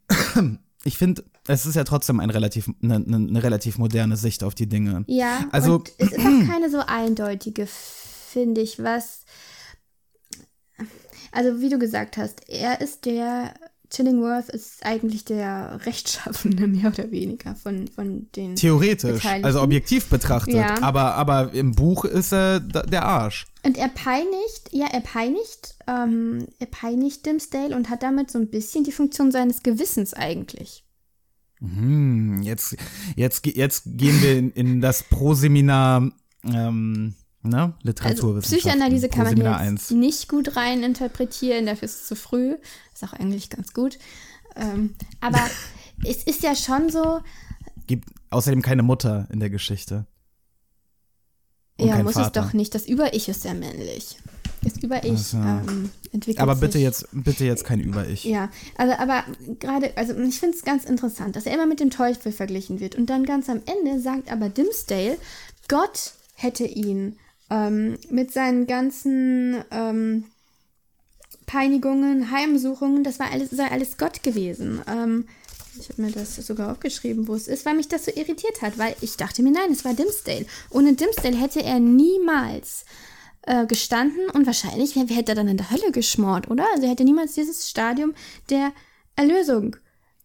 [0.83, 4.53] ich finde, es ist ja trotzdem ein relativ, eine ne, ne relativ moderne Sicht auf
[4.55, 5.03] die Dinge.
[5.07, 9.21] Ja, Also- es ist auch keine so eindeutige, finde ich, was.
[11.31, 13.53] Also, wie du gesagt hast, er ist der.
[13.89, 18.55] Chillingworth ist eigentlich der Rechtschaffene, mehr oder weniger, von, von den.
[18.55, 20.55] Theoretisch, also objektiv betrachtet.
[20.55, 20.81] Ja.
[20.81, 23.45] Aber, aber im Buch ist er der Arsch.
[23.63, 28.49] Und er peinigt, ja, er peinigt, ähm, er peinigt Dimsdale und hat damit so ein
[28.49, 30.83] bisschen die Funktion seines Gewissens eigentlich.
[31.59, 32.77] Hm, jetzt,
[33.15, 36.11] jetzt, jetzt gehen wir in, in das Proseminar,
[36.43, 37.63] ähm, ne?
[37.63, 38.71] Also Literaturwissenschaften.
[38.71, 39.91] Psychoanalyse kann man jetzt 1.
[39.91, 42.55] nicht gut rein interpretieren, dafür ist es zu früh.
[42.93, 43.97] Ist auch eigentlich ganz gut.
[44.55, 45.39] Ähm, aber
[46.05, 47.21] es ist ja schon so,
[47.87, 50.05] Gibt außerdem keine Mutter in der Geschichte.
[51.79, 52.27] Und ja, muss Vater.
[52.27, 52.75] es doch nicht.
[52.75, 54.17] Das Über-Ich ist ja männlich.
[54.63, 55.37] Das Über-Ich Ach so.
[55.37, 56.61] ähm, entwickelt Aber sich.
[56.61, 58.23] bitte jetzt, bitte jetzt kein Über-Ich.
[58.23, 59.23] Ja, also aber
[59.59, 62.95] gerade, also ich finde es ganz interessant, dass er immer mit dem Teufel verglichen wird.
[62.95, 65.17] Und dann ganz am Ende sagt aber Dimsdale,
[65.67, 67.17] Gott hätte ihn
[67.49, 70.25] ähm, mit seinen ganzen ähm,
[71.45, 74.81] Peinigungen, Heimsuchungen, das war alles, sei alles Gott gewesen.
[74.87, 75.27] Ähm,
[75.79, 78.77] ich habe mir das sogar aufgeschrieben, wo es ist, weil mich das so irritiert hat,
[78.77, 80.45] weil ich dachte mir, nein, es war Dimsdale.
[80.71, 82.85] Ohne Dimsdale hätte er niemals
[83.43, 86.65] äh, gestanden und wahrscheinlich hätte er dann in der Hölle geschmort, oder?
[86.73, 88.13] Also er hätte niemals dieses Stadium
[88.49, 88.73] der
[89.15, 89.75] Erlösung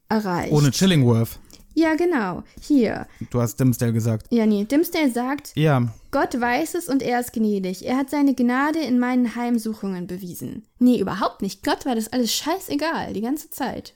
[0.08, 0.52] erreicht.
[0.52, 1.38] Ohne Chillingworth.
[1.74, 2.42] Ja, genau.
[2.60, 3.06] Hier.
[3.30, 4.26] Du hast Dimsdale gesagt.
[4.30, 7.86] Ja, nee, Dimsdale sagt, Ja, Gott weiß es und er ist gnädig.
[7.86, 10.64] Er hat seine Gnade in meinen Heimsuchungen bewiesen.
[10.78, 11.64] Nee, überhaupt nicht.
[11.64, 13.94] Gott war das alles scheißegal, die ganze Zeit.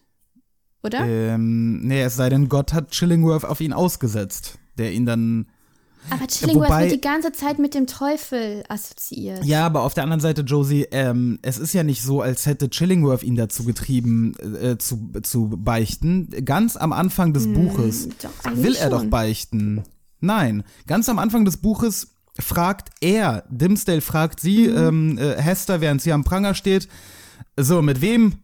[0.83, 1.01] Oder?
[1.05, 5.49] ähm, nee, es sei denn, Gott hat Chillingworth auf ihn ausgesetzt, der ihn dann
[6.11, 9.45] Aber Chillingworth wobei- wird die ganze Zeit mit dem Teufel assoziiert.
[9.45, 12.69] Ja, aber auf der anderen Seite, Josie, ähm, es ist ja nicht so, als hätte
[12.71, 16.29] Chillingworth ihn dazu getrieben, äh, zu, zu beichten.
[16.45, 19.11] Ganz am Anfang des Buches Hm, doch, eigentlich will er doch schon.
[19.11, 19.83] beichten.
[20.21, 24.77] Nein, ganz am Anfang des Buches fragt er, Dimsdale fragt sie, Mhm.
[24.77, 26.89] ähm, äh, Hester, während sie am Pranger steht,
[27.59, 28.35] so, mit wem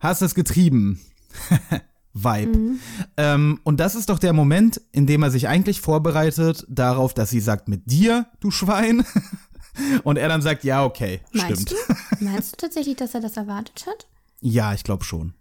[0.00, 1.00] hast du es getrieben?
[2.14, 2.58] Vibe.
[2.58, 2.80] Mhm.
[3.16, 7.30] Ähm, und das ist doch der Moment, in dem er sich eigentlich vorbereitet darauf, dass
[7.30, 9.04] sie sagt, mit dir, du Schwein.
[10.04, 11.70] Und er dann sagt, ja, okay, Meinst stimmt.
[12.20, 12.20] du?
[12.26, 14.06] Meinst du tatsächlich, dass er das erwartet hat?
[14.42, 15.32] Ja, ich glaube schon.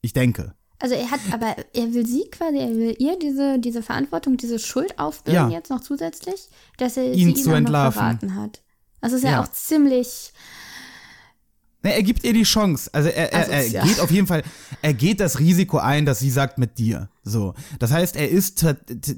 [0.00, 0.54] Ich denke.
[0.80, 4.58] Also er hat, aber er will sie quasi, er will ihr diese, diese Verantwortung, diese
[4.58, 5.56] Schuld aufbürden Ja.
[5.56, 7.98] jetzt noch zusätzlich, dass er Ihn sie zu ihn noch entlarven.
[8.00, 8.62] verraten hat.
[9.00, 9.42] Das ist ja, Ja.
[9.42, 10.32] auch ziemlich,
[11.82, 12.90] er gibt ihr die Chance.
[12.92, 13.86] Also er, er, er Asozial.
[13.86, 14.42] geht auf jeden Fall,
[14.82, 17.08] er geht das Risiko ein, dass sie sagt mit dir.
[17.22, 17.54] So.
[17.78, 18.64] Das heißt, er ist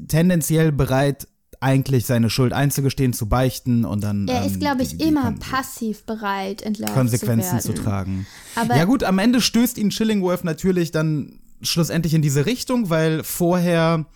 [0.09, 1.27] tendenziell bereit,
[1.63, 4.27] eigentlich seine Schuld einzugestehen, zu beichten und dann.
[4.29, 8.27] er ist, ähm, glaube ich, die- die immer passiv bereit, entlarvt Konsequenzen zu, zu tragen.
[8.55, 13.23] Aber- ja gut, am Ende stößt ihn Chillingworth natürlich dann schlussendlich in diese Richtung, weil
[13.25, 14.07] vorher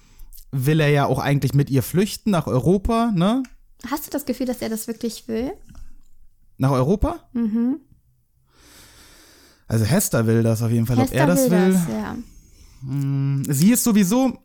[0.52, 3.42] will er ja auch eigentlich mit ihr flüchten nach Europa, ne?
[3.90, 5.52] Hast du das Gefühl, dass er das wirklich will?
[6.56, 7.16] Nach Europa?
[7.34, 7.80] Mhm.
[9.66, 10.98] Also Hester will das auf jeden Fall.
[10.98, 12.16] Ob Hester er das will, das, ja.
[13.52, 14.38] Sie ist sowieso.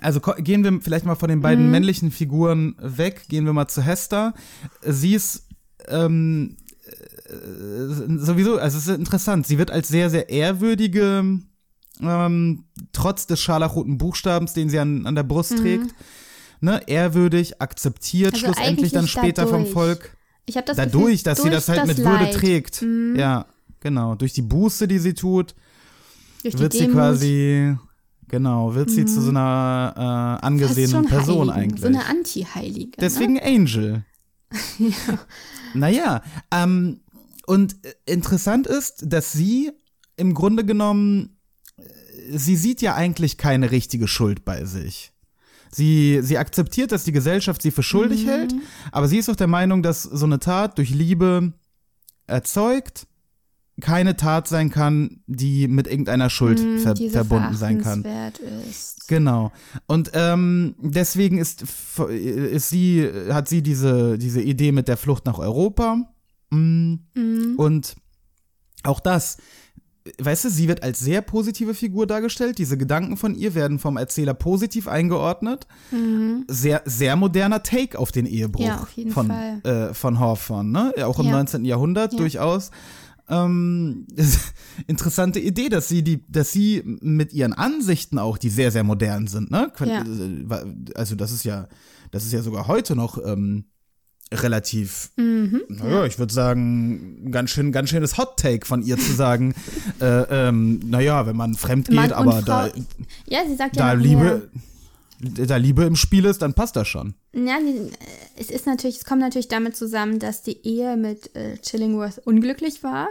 [0.00, 1.42] Also gehen wir vielleicht mal von den Mhm.
[1.42, 4.34] beiden männlichen Figuren weg, gehen wir mal zu Hester.
[4.82, 5.46] Sie ist
[5.88, 6.56] ähm,
[6.86, 11.38] äh, sowieso, also es ist interessant, sie wird als sehr, sehr ehrwürdige,
[12.00, 15.94] ähm, trotz des scharlachroten Buchstabens, den sie an, an der Brust trägt,
[16.60, 18.44] ne, ehrwürdig, akzeptiert, Mhm.
[18.44, 19.72] Also schlussendlich dann später vom dadurch.
[19.72, 20.16] Volk.
[20.46, 22.38] Ich habe das Dadurch, Gefühl, dass sie das halt mit Würde Leid, Mhm.
[22.40, 22.84] trägt.
[23.16, 23.46] Ja,
[23.84, 24.16] genau.
[24.16, 25.54] Durch die Buße, die sie tut,
[26.42, 26.88] durch wird sie.
[26.88, 26.92] Mhm.
[26.92, 27.76] quasi,
[28.26, 31.80] genau, wird sie zu so einer äh, angesehenen Person Heiligen, eigentlich.
[31.82, 32.90] So eine Anti-Heilige.
[32.90, 32.96] ne?
[32.98, 34.04] Deswegen Angel.
[35.74, 37.00] Naja, ähm,
[37.46, 39.72] und interessant ist, dass sie
[40.16, 41.36] im Grunde genommen,
[41.76, 41.82] äh,
[42.38, 45.10] sie sieht ja eigentlich keine richtige Schuld bei sich.
[45.72, 48.28] Sie, sie akzeptiert, dass die Gesellschaft sie für schuldig Mhm.
[48.28, 48.54] hält,
[48.92, 51.52] aber sie ist auch der Meinung, dass so eine Tat durch Liebe
[52.28, 53.08] erzeugt
[53.80, 58.04] keine Tat sein kann, die mit irgendeiner Schuld ver Hm, diese verbunden sein kann.
[58.70, 59.08] ist.
[59.08, 59.50] Genau.
[59.86, 61.64] Und ähm, deswegen ist,
[61.98, 65.96] ist sie, hat sie diese, diese Idee mit der Flucht nach Europa.
[66.50, 67.54] Mm, Mhm.
[67.56, 67.96] Und
[68.84, 69.38] auch das,
[70.18, 72.58] weißt du, sie wird als sehr positive Figur dargestellt.
[72.58, 75.66] Diese Gedanken von ihr werden vom Erzähler positiv eingeordnet.
[76.48, 78.66] Sehr, sehr moderner Take auf den Ehebruch Mhm.
[78.66, 79.60] Ja, auf jeden von, Fall.
[79.64, 81.06] Äh, von Hawthorne, ne?
[81.06, 81.32] Auch im Ja.
[81.32, 81.64] 19.
[81.64, 82.18] Jahrhundert Ja.
[82.18, 82.70] durchaus.
[83.28, 84.06] Ähm,
[84.86, 89.26] interessante Idee, dass sie die, dass sie mit ihren Ansichten auch, die sehr, sehr modern
[89.26, 89.72] sind, ne?
[89.80, 90.02] Ja.
[90.02, 91.68] äh, Also das ist ja,
[92.10, 93.64] das ist ja sogar heute noch ähm,
[94.32, 95.62] relativ, Mhm.
[95.68, 99.54] naja, ich würde sagen, ganz schön, ganz schönes Hot Take von ihr zu sagen,
[100.00, 100.04] äh,
[100.48, 102.80] ähm, naja, wenn man fremd geht, Mann aber da, Frau-
[103.28, 104.50] Ja, sie sagt da ja noch Liebe,
[105.24, 107.14] da Liebe im Spiel ist, dann passt das schon.
[107.34, 107.58] Ja,
[108.36, 112.82] es ist natürlich, es kommt natürlich damit zusammen, dass die Ehe mit äh, Chillingworth unglücklich
[112.82, 113.08] war.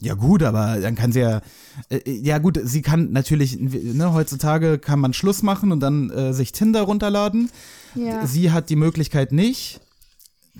[0.00, 1.42] Ja gut, aber dann kann sie ja,
[1.88, 6.32] äh, ja gut, sie kann natürlich, ne, heutzutage kann man Schluss machen und dann äh,
[6.34, 7.50] sich Tinder runterladen.
[7.94, 8.26] Ja.
[8.26, 9.80] Sie hat die Möglichkeit nicht.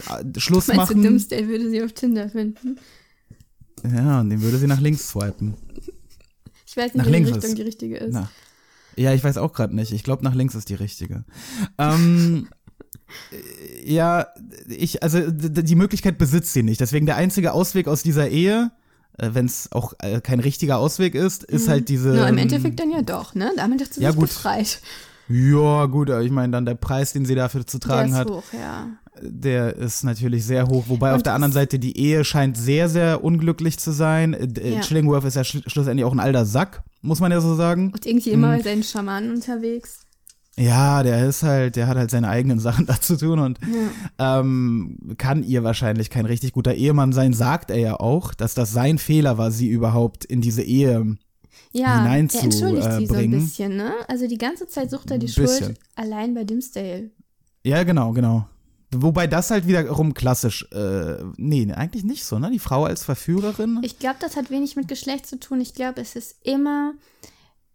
[0.09, 1.02] Äh, Schluss Meinst du, machen.
[1.02, 2.78] Dimsdale würde sie auf Tinder finden?
[3.83, 5.55] Ja, und den würde sie nach links swipen.
[6.64, 8.12] Ich weiß Nach nicht, welche links Richtung ist- die richtige ist.
[8.14, 8.31] Na.
[8.96, 9.92] Ja, ich weiß auch gerade nicht.
[9.92, 11.24] Ich glaube, nach links ist die richtige.
[11.78, 12.48] Ähm,
[13.33, 14.26] äh, ja,
[14.68, 16.81] ich, also die Möglichkeit besitzt sie nicht.
[16.81, 18.70] Deswegen der einzige Ausweg aus dieser Ehe,
[19.18, 22.11] äh, wenn es auch äh, kein richtiger Ausweg ist, ist halt diese.
[22.11, 23.50] Nur im ähm, Endeffekt dann ja doch, ne?
[23.57, 24.28] Damit hat sie Ja, sich gut.
[24.28, 24.81] befreit.
[25.28, 28.16] Ja, gut, aber ich meine, dann der Preis, den sie dafür zu Der tragen ist
[28.16, 28.88] hat, hoch, ja.
[29.23, 30.85] Der ist natürlich sehr hoch.
[30.89, 34.35] Wobei auf Und der anderen Seite die Ehe scheint sehr, sehr unglücklich zu sein.
[34.35, 34.81] Äh, d- Ja.
[34.81, 37.91] Chillingworth ist ja schl schlussendlich auch ein alter Sack, muss man ja so sagen.
[37.93, 38.57] Und irgendwie immer Mhm.
[38.57, 40.01] bei seinen Schamanen unterwegs.
[40.59, 43.59] Ja, der ist halt, der hat halt seine eigenen Sachen da zu tun und
[44.19, 48.73] ähm, kann ihr wahrscheinlich kein richtig guter Ehemann sein, sagt er ja auch, dass das
[48.73, 51.17] sein Fehler war, sie überhaupt in diese Ehe.
[51.75, 53.93] Ja, hinein er entschuldigt äh, sie so ein bisschen, ne?
[54.09, 55.47] Also die ganze Zeit sucht er die bisschen.
[55.49, 57.11] Schuld allein bei Dimsdale.
[57.65, 58.47] Ja, genau, genau.
[58.94, 62.50] Wobei das halt wiederum klassisch, äh, nee, eigentlich nicht so, ne?
[62.50, 63.78] Die Frau als Verführerin.
[63.83, 65.61] Ich glaube, das hat wenig mit Geschlecht zu tun.
[65.61, 66.92] Ich glaube, es ist immer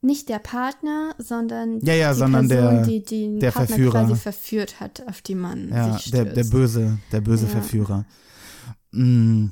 [0.02, 4.06] nicht der Partner, sondern Ja, ja, die sondern Person, der- die den der Partner Verführer.
[4.06, 6.38] quasi verführt hat, auf die man ja, sich der, stürzt.
[6.38, 7.52] der böse, der böse Ja.
[7.52, 8.06] Verführer.
[8.92, 9.48] Mm,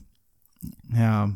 [0.94, 1.32] ja.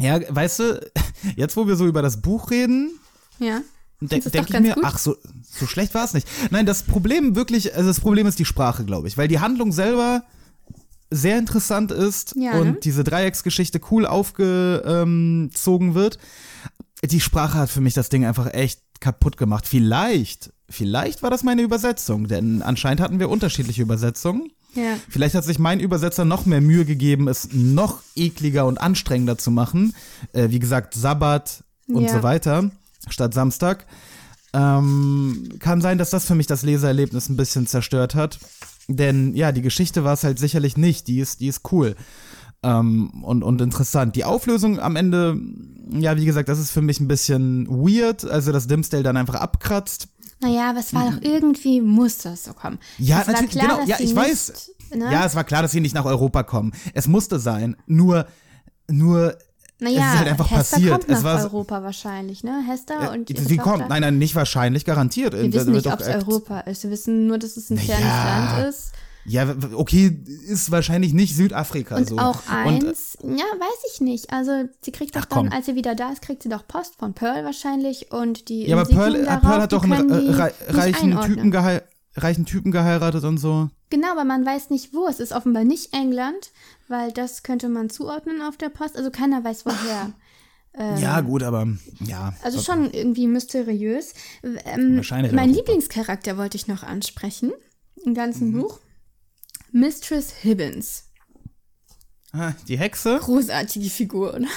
[0.00, 0.90] Ja, weißt du,
[1.36, 2.98] jetzt wo wir so über das Buch reden,
[3.38, 3.62] ja.
[4.08, 4.84] De denke ich mir, gut?
[4.86, 6.26] ach, so, so schlecht war es nicht.
[6.50, 9.72] Nein, das Problem wirklich, also das Problem ist die Sprache, glaube ich, weil die Handlung
[9.72, 10.22] selber
[11.10, 12.76] sehr interessant ist Ja, und ne?
[12.82, 16.18] diese Dreiecksgeschichte cool aufgezogen wird.
[17.04, 19.66] Die Sprache hat für mich das Ding einfach echt kaputt gemacht.
[19.68, 24.50] Vielleicht, vielleicht war das meine Übersetzung, denn anscheinend hatten wir unterschiedliche Übersetzungen.
[24.74, 24.96] Ja.
[25.08, 29.50] Vielleicht hat sich mein Übersetzer noch mehr Mühe gegeben, es noch ekliger und anstrengender zu
[29.52, 29.94] machen.
[30.32, 32.08] Äh, wie gesagt, Sabbat und Ja.
[32.12, 32.70] so weiter
[33.08, 33.86] statt Samstag.
[34.52, 38.38] Ähm, kann sein, dass das für mich das Lesererlebnis ein bisschen zerstört hat.
[38.88, 41.08] Denn ja, die Geschichte war es halt sicherlich nicht.
[41.08, 41.96] Die ist, die ist cool
[42.64, 44.16] ähm, und, und interessant.
[44.16, 45.38] Die Auflösung am Ende,
[45.90, 48.24] ja, wie gesagt, das ist für mich ein bisschen weird.
[48.24, 50.08] Also, dass Dimsdale dann einfach abkratzt.
[50.40, 52.78] Naja, aber es war doch irgendwie, muss das so kommen.
[52.98, 53.78] Ja, es war natürlich, klar, genau.
[53.80, 54.70] dass Ja, ich nicht, weiß.
[54.94, 55.12] Ne?
[55.12, 56.72] Ja, es war klar, dass sie nicht nach Europa kommen.
[56.92, 57.76] Es musste sein.
[57.86, 58.26] Nur,
[58.90, 59.36] nur
[59.80, 60.92] naja, es ist halt einfach Hester passiert.
[60.92, 62.62] kommt nach Es war so- Europa wahrscheinlich, ne?
[62.66, 63.70] Hester und ihre sie Tochter.
[63.72, 63.88] kommt.
[63.88, 65.32] Nein, nein, nicht wahrscheinlich, garantiert.
[65.34, 66.84] Wir wissen nicht, ob es Europa ist.
[66.84, 68.04] Wir wissen nur, dass es ein fernes.
[68.04, 68.92] Land ist.
[69.26, 70.14] Ja, okay,
[70.46, 72.18] ist wahrscheinlich nicht Südafrika Und so.
[72.18, 74.30] auch Und, eins, ja, weiß ich nicht.
[74.30, 75.48] Also sie kriegt doch Ach, komm.
[75.48, 78.66] dann, als sie wieder da ist, kriegt sie doch Post von Pearl wahrscheinlich und die
[78.66, 80.10] ja, aber Pearl, äh, darauf, Pearl hat doch einen
[80.68, 81.36] reichen, einordnen.
[81.36, 81.82] Typen gehei
[82.16, 83.70] reichen Typen geheiratet und so.
[83.90, 85.06] Genau, aber man weiß nicht wo.
[85.06, 86.52] Es ist offenbar nicht England,
[86.88, 88.96] weil das könnte man zuordnen auf der Post.
[88.96, 90.12] Also keiner weiß woher.
[90.98, 91.68] Ja, gut, aber
[92.00, 92.34] ja.
[92.42, 94.12] Also schon irgendwie mysteriös.
[94.42, 95.54] Ähm, Wahrscheinlich mein auch.
[95.54, 97.52] Lieblingscharakter wollte ich noch ansprechen
[98.04, 98.60] im ganzen Mhm.
[98.62, 98.80] Buch.
[99.70, 101.04] Mistress Hibbins.
[102.32, 104.48] Ah, Die Hexe, Großartige Figur, oder?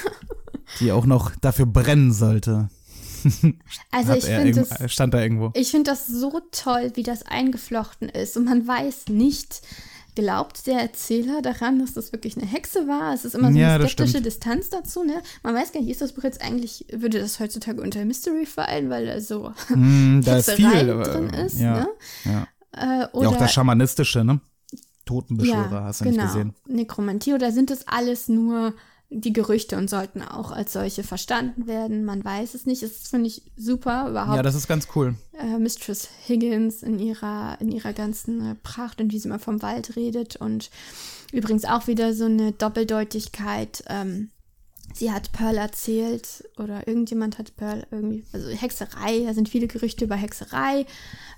[0.79, 2.69] die auch noch dafür brennen sollte.
[3.91, 5.51] Also Hat ich finde stand da irgendwo.
[5.53, 8.37] ich finde das so toll, wie das eingeflochten ist.
[8.37, 9.61] Und man weiß nicht,
[10.15, 13.13] glaubt der Erzähler daran, dass das wirklich eine Hexe war?
[13.13, 14.21] Es ist immer so Ja, eine das skeptische.
[14.21, 15.21] Distanz dazu, ne?
[15.43, 18.89] Man weiß gar nicht, ist das Buch jetzt eigentlich, würde das heutzutage unter Mystery fallen,
[18.89, 21.87] weil da so Hm, da ist viel äh, drin ist, ja, ne?
[22.25, 22.47] Ja.
[22.71, 24.39] Äh, ja, oder auch das Schamanistische, ne?
[25.05, 26.23] Totenbeschwörer, hast du genau.
[26.23, 26.53] nicht gesehen.
[26.67, 28.73] Nekromantie oder sind das alles nur
[29.09, 32.03] die Gerüchte und sollten auch als solche verstanden werden.
[32.03, 32.83] Man weiß es nicht.
[32.83, 34.35] Das finde ich super überhaupt.
[34.35, 35.15] Ja, das ist ganz cool.
[35.39, 39.61] äh, Mistress Higgins in ihrer, in ihrer ganzen äh, Pracht und wie sie mal vom
[39.61, 40.69] Wald redet und
[41.31, 43.83] übrigens auch wieder so eine Doppeldeutigkeit.
[43.87, 44.29] Ähm,
[44.93, 50.05] sie hat Pearl erzählt oder irgendjemand hat Pearl irgendwie, also Hexerei, da sind viele Gerüchte
[50.05, 50.85] über Hexerei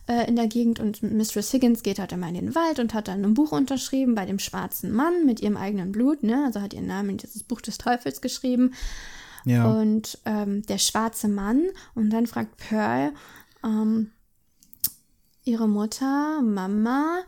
[0.07, 3.07] äh, in der Gegend und Mistress Higgins geht halt immer in den Wald und hat
[3.07, 6.43] dann ein Buch unterschrieben bei dem schwarzen Mann mit ihrem eigenen Blut, ne?
[6.45, 8.73] Also hat ihren Namen in dieses Buch des Teufels geschrieben.
[9.45, 9.65] Ja.
[9.65, 11.63] Und ähm, der schwarze Mann.
[11.95, 13.13] Und dann fragt Pearl
[13.63, 14.12] ähm,
[15.43, 17.19] ihre Mutter, Mama,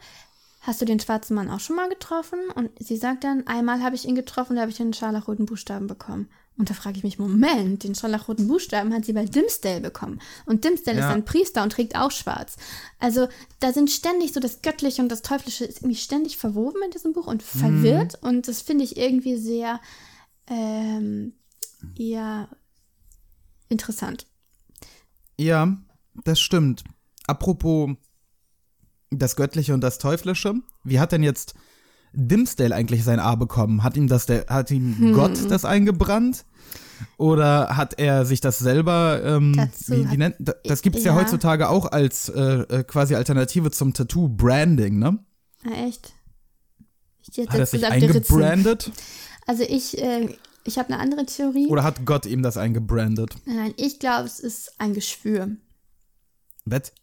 [0.61, 2.39] hast du den schwarzen Mann auch schon mal getroffen?
[2.55, 5.87] Und sie sagt dann, einmal habe ich ihn getroffen, da habe ich den scharlachroten Buchstaben
[5.87, 6.29] bekommen.
[6.57, 10.21] Und da frage ich mich, Moment, den scharlachroten Buchstaben hat sie bei Dimsdale bekommen.
[10.45, 11.07] Und Dimsdale Ja.
[11.09, 12.57] ist ein Priester und trägt auch schwarz.
[12.99, 13.27] Also
[13.59, 17.13] da sind ständig so das Göttliche und das Teuflische ist irgendwie ständig verwoben in diesem
[17.13, 18.21] Buch und verwirrt.
[18.21, 19.79] Und das finde ich irgendwie sehr,
[20.47, 21.33] ähm,
[21.95, 22.47] ja,
[23.69, 24.27] interessant.
[25.39, 25.77] Ja,
[26.23, 26.83] das stimmt.
[27.25, 27.91] Apropos
[29.11, 31.53] das Göttliche und das Teuflische, wie hat denn jetzt
[32.13, 33.83] Dimsdale eigentlich sein A bekommen?
[33.83, 35.13] Hat ihm das der, hat ihm Hm.
[35.13, 36.45] Gott das eingebrannt?
[37.17, 41.03] Oder hat er sich das selber, ähm, Dazu wie, wie nennt, da- das gibt es
[41.03, 41.13] ja.
[41.15, 41.19] Ja.
[41.19, 45.17] heutzutage auch als äh, äh, quasi Alternative zum Tattoo, Branding, ne?
[45.65, 46.13] Ah, echt?
[47.27, 48.91] Ich hätte Hat er sich eingebrandet?
[49.47, 50.29] Also ich, äh,
[50.63, 51.67] ich habe eine andere Theorie.
[51.67, 53.35] Oder hat Gott ihm das eingebrandet?
[53.45, 55.49] Nein, ich glaube, es ist ein Geschwür.
[56.65, 56.93] Wett?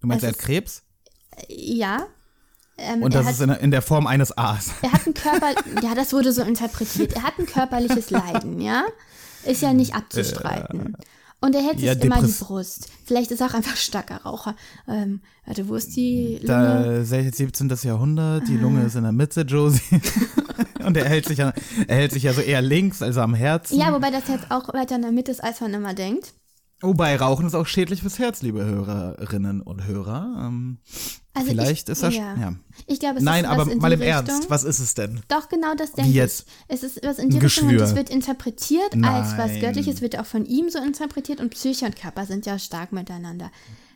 [0.00, 0.82] Du meinst, Es er hat Krebs?
[1.48, 2.06] Ja.
[2.76, 4.70] Ähm, Und das hat, ist in, der- in der Form eines A's.
[4.82, 7.12] er hat ein Körper, ja, das wurde so interpretiert.
[7.14, 8.82] Er hat ein körperliches Leiden, ja?
[9.44, 10.96] Ist ja nicht abzustreiten.
[11.40, 12.88] Und er hält sich ja, immer die Depress- Brust.
[13.04, 14.56] Vielleicht ist er auch einfach starker Raucher.
[14.88, 16.98] Ähm, warte, wo ist die Lunge?
[16.98, 17.68] Da 17.
[17.82, 20.00] Jahrhundert, die Lunge ist in der Mitte, Josie.
[20.84, 21.52] Und er hält sich ja,
[21.86, 23.78] er hält sich ja so eher links, also am Herzen.
[23.78, 26.32] Ja, wobei das jetzt auch weiter in der Mitte ist, als man immer denkt.
[26.80, 30.46] Wobei Rauchen ist auch schädlich fürs Herz, liebe Hörerinnen und Hörer.
[30.46, 30.78] Ähm,
[31.36, 32.14] Also vielleicht ich, ist das.
[32.14, 32.36] ja.
[32.36, 32.54] Ja.
[32.86, 34.26] Ich glaube, es Nein, ist aber mal im Richtung.
[34.28, 35.20] Ernst, was ist es denn?
[35.28, 36.46] Doch, genau das denke jetzt?
[36.46, 36.64] ich.
[36.76, 39.60] Es ist was in die Richtung und es wird interpretiert als was Nein.
[39.60, 43.50] Göttliches, wird auch von ihm so interpretiert und Psyche und Körper sind ja stark miteinander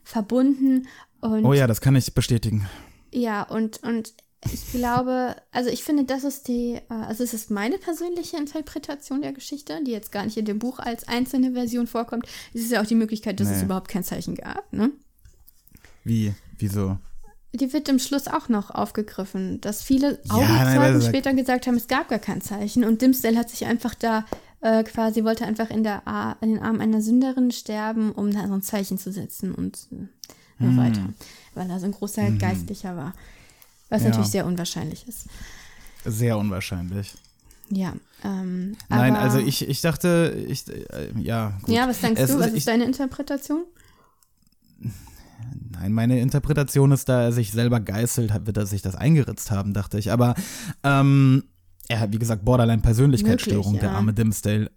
[0.05, 0.89] verbunden
[1.21, 2.67] und Oh ja, das kann ich bestätigen.
[3.13, 4.15] ja, und, und
[4.53, 9.21] ich glaube, also ich finde, das ist die, äh, also es ist meine persönliche Interpretation
[9.21, 12.27] der Geschichte, die jetzt gar nicht in dem Buch als einzelne Version vorkommt.
[12.55, 13.65] Es ist ja auch die Möglichkeit, dass es Nee.
[13.65, 14.93] überhaupt kein Zeichen gab, ne?
[16.05, 16.35] Wie?
[16.59, 16.99] Wieso?
[17.55, 21.77] Die wird im Schluss auch noch aufgegriffen, dass viele Ja, Augenzeugen weil- später gesagt haben,
[21.77, 22.85] es gab gar kein Zeichen.
[22.85, 24.25] Und Dimsdale hat sich einfach da
[24.61, 28.47] äh, quasi, wollte einfach in, der Ar in den Armen einer Sünderin sterben, um da
[28.49, 30.75] so ein Zeichen zu setzen und äh, Hm.
[30.75, 31.09] so weiter.
[31.55, 33.15] Weil er so ein großer Geistlicher war.
[33.89, 34.09] Was Ja.
[34.09, 35.27] natürlich sehr unwahrscheinlich ist.
[36.05, 37.15] Sehr unwahrscheinlich.
[37.71, 37.93] Ja.
[38.25, 41.75] Ähm, Nein, also ich, ich dachte, ich, äh, ja, gut.
[41.75, 42.39] Ja, was denkst Es du?
[42.41, 43.65] Was ich, ist deine Interpretation?
[45.71, 49.51] Nein, meine Interpretation ist, da er sich selber geißelt hat, wird er sich das eingeritzt
[49.51, 50.11] haben, dachte ich.
[50.11, 50.35] Aber
[50.83, 51.45] ähm,
[51.89, 53.97] er hat, wie gesagt, Borderline-Persönlichkeitsstörung, Möglich, der ja.
[53.97, 54.71] arme Dimsdale.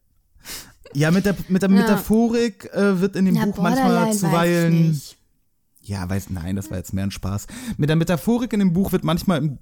[0.94, 5.02] Ja, mit der, mit der Metaphorik äh, wird in dem Na, Buch manchmal zuweilen.
[5.82, 7.48] Ja, weiß, nein, das war jetzt mehr ein Spaß.
[7.78, 9.58] Mit der Metaphorik in dem Buch wird manchmal im-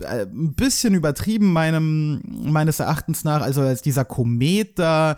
[0.00, 3.42] äh, ein bisschen übertrieben, meinem, meines Erachtens nach.
[3.42, 5.16] Also als dieser Komet da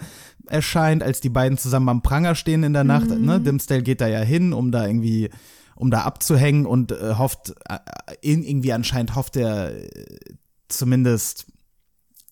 [0.49, 3.09] erscheint, als die beiden zusammen am Pranger stehen in der Nacht.
[3.09, 3.25] Mhm.
[3.25, 3.41] Ne?
[3.41, 5.31] Dimsdale geht da ja hin, um da irgendwie,
[5.75, 7.79] um da abzuhängen und äh, hofft, äh,
[8.21, 9.89] irgendwie anscheinend hofft er äh,
[10.69, 11.47] zumindest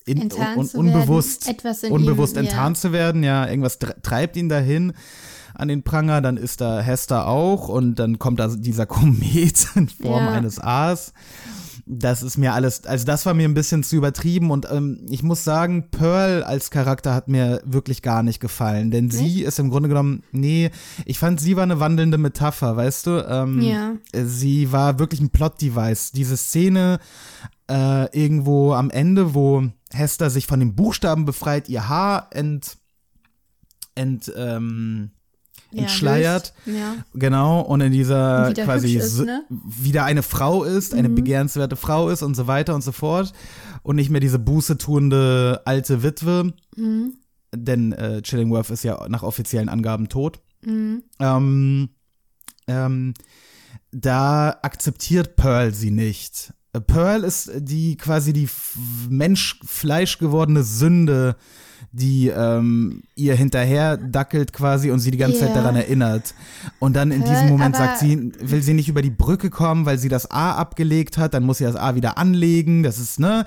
[0.05, 1.91] in, Enttarnt un, unbewusst, werden.
[1.91, 2.49] Unbewusst ihm, ja.
[2.49, 3.23] enttarnt zu werden.
[3.23, 4.93] Ja, irgendwas tre- treibt ihn dahin
[5.53, 9.87] an den Pranger, dann ist da Hester auch und dann kommt da dieser Komet in
[9.87, 10.31] Form Ja.
[10.31, 11.13] eines A's.
[11.85, 15.23] Das ist mir alles, also das war mir ein bisschen zu übertrieben und ähm, ich
[15.23, 19.69] muss sagen, Pearl als Charakter hat mir wirklich gar nicht gefallen, denn sie ist im
[19.69, 20.71] Grunde genommen, nee,
[21.05, 23.27] ich fand sie war eine wandelnde Metapher, weißt du?
[23.27, 23.93] Ähm, Ja.
[24.13, 26.11] Sie war wirklich ein Plot-Device.
[26.11, 26.99] Diese Szene
[27.69, 32.77] äh, irgendwo am Ende, wo Hester sich von den Buchstaben befreit, ihr Haar ent,
[33.95, 35.11] ent ähm,
[35.73, 36.53] entschleiert.
[36.65, 36.79] löst.
[36.79, 36.95] Ja.
[37.13, 39.43] Genau, und in dieser Und wieder quasi ist, ne?
[39.49, 43.33] wieder eine Frau ist, eine begehrenswerte Frau ist und so weiter und so fort.
[43.81, 46.53] Und nicht mehr diese bußetuende alte Witwe.
[46.75, 47.13] Mhm.
[47.55, 50.39] Denn äh, Chillingworth ist ja nach offiziellen Angaben tot.
[50.65, 51.03] Mhm.
[51.19, 51.89] Ähm,
[52.67, 53.13] ähm,
[53.91, 56.53] da akzeptiert Pearl sie nicht.
[56.79, 58.49] Pearl ist die quasi die
[59.09, 61.35] Mensch-Fleisch gewordene Sünde,
[61.91, 65.55] die ähm, ihr hinterher dackelt quasi und sie die ganze Zeit Ja.
[65.55, 66.33] daran erinnert.
[66.79, 69.85] Und dann in Pearl, diesem Moment sagt sie, will sie nicht über die Brücke kommen,
[69.85, 72.81] weil sie das A abgelegt hat, dann muss sie das A wieder anlegen.
[72.81, 73.45] Das ist, ne?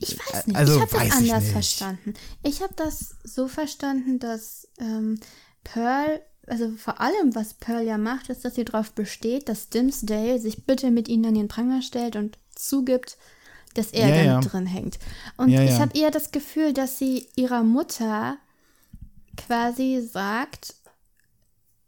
[0.00, 2.14] Ich weiß nicht, Also, ich habe das anders verstanden.
[2.42, 5.20] Ich habe das so verstanden, dass ähm,
[5.62, 10.38] Pearl, also vor allem, was Pearl ja macht, ist, dass sie darauf besteht, dass Dimmsdale
[10.38, 13.16] sich bitte mit ihnen an den Pranger stellt und zugibt,
[13.74, 14.40] dass er Ja, da ja.
[14.40, 14.98] drin hängt.
[15.36, 18.36] Und Ja, ich habe eher das Gefühl, dass sie ihrer Mutter
[19.36, 20.74] quasi sagt,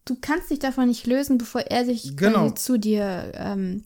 [0.04, 2.50] du kannst dich davon nicht lösen, bevor er sich Genau.
[2.50, 3.84] zu dir ähm,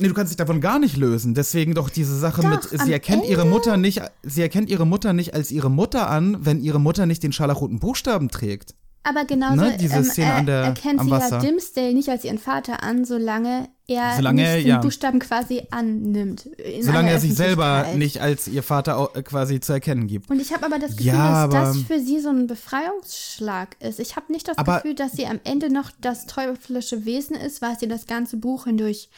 [0.00, 1.34] Nee, du kannst dich davon gar nicht lösen.
[1.34, 4.86] Deswegen doch diese Sache Doch, mit, sie erkennt ihre Ende- Mutter nicht, sie erkennt ihre
[4.86, 8.76] Mutter nicht als ihre Mutter an, wenn ihre Mutter nicht den scharlachroten Buchstaben trägt.
[9.04, 11.36] Aber genauso Ne, diese ähm, Szene an der- erkennt sie Wasser.
[11.36, 14.78] ja Dimsdale nicht als ihren Vater an, solange er Solange nicht den ja.
[14.80, 16.46] Buchstaben quasi annimmt.
[16.82, 20.28] Solange er sich selber nicht als ihr Vater äh, quasi zu erkennen gibt.
[20.30, 23.98] Und ich habe aber das Gefühl, Ja, dass das für sie so ein Befreiungsschlag ist.
[24.00, 27.62] Ich habe nicht das Aber- Gefühl, dass sie am Ende noch das teuflische Wesen ist,
[27.62, 29.08] was sie das ganze Buch hindurch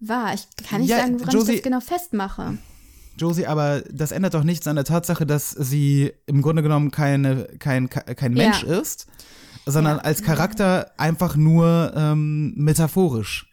[0.00, 0.34] war.
[0.34, 2.58] Ich kann nicht Ja, sagen, woran Josie- ich das genau festmache.
[3.20, 7.44] Josie, aber das ändert doch nichts an der Tatsache, dass sie im Grunde genommen keine,
[7.58, 8.44] kein, kein Ja.
[8.44, 9.06] Mensch ist,
[9.66, 10.02] sondern Ja.
[10.02, 13.46] als Charakter einfach nur ähm, metaphorisch.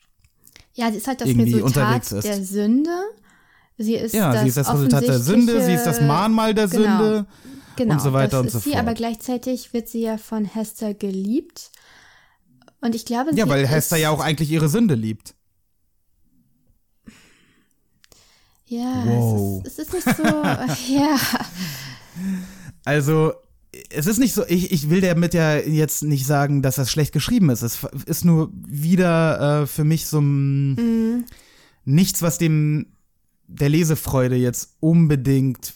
[0.73, 2.23] Ja, sie ist halt das Resultat ist.
[2.25, 2.91] der Sünde.
[3.79, 6.67] Sie ist Ja, das sie ist das Resultat der Sünde, sie ist das Mahnmal der
[6.67, 6.81] Genau.
[6.97, 7.25] Sünde.
[7.75, 8.81] Genau, und so weiter und so sie, fort.
[8.81, 11.71] aber gleichzeitig wird sie ja von Hester geliebt.
[12.81, 15.35] Und ich glaube, Ja, weil Hester ja auch eigentlich ihre Sünde liebt.
[18.67, 19.61] Ja, Wow.
[19.65, 20.23] es, ist, es ist nicht so.
[20.93, 21.17] ja.
[22.85, 23.33] Also,
[23.89, 27.11] es ist nicht so, ich, ich will damit ja jetzt nicht sagen, dass das schlecht
[27.13, 27.61] geschrieben ist.
[27.61, 31.25] Es ist nur wieder äh, für mich so ein, Mhm.
[31.85, 32.87] nichts, was dem
[33.49, 35.73] der Lesefreude jetzt unbedingt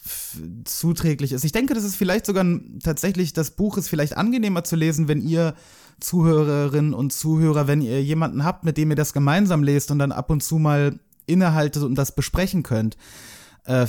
[0.64, 1.42] zuträglich ist.
[1.44, 2.44] Ich denke, das ist vielleicht sogar
[2.82, 5.54] tatsächlich, das Buch ist vielleicht angenehmer zu lesen, wenn ihr
[5.98, 10.12] Zuhörerinnen und Zuhörer, wenn ihr jemanden habt, mit dem ihr das gemeinsam lest und dann
[10.12, 12.96] ab und zu mal innehaltet und das besprechen könnt.
[13.64, 13.86] Äh,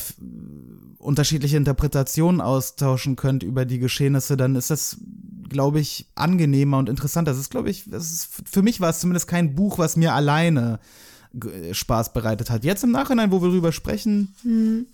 [1.00, 4.98] unterschiedliche Interpretationen austauschen könnt über die Geschehnisse, dann ist das,
[5.50, 7.32] glaube ich, angenehmer und interessanter.
[7.32, 10.14] Das ist, glaube ich, das ist, für mich war es zumindest kein Buch, was mir
[10.14, 10.80] alleine
[11.34, 12.64] g- Spaß bereitet hat.
[12.64, 14.86] Jetzt im Nachhinein, wo wir drüber sprechen, Hm.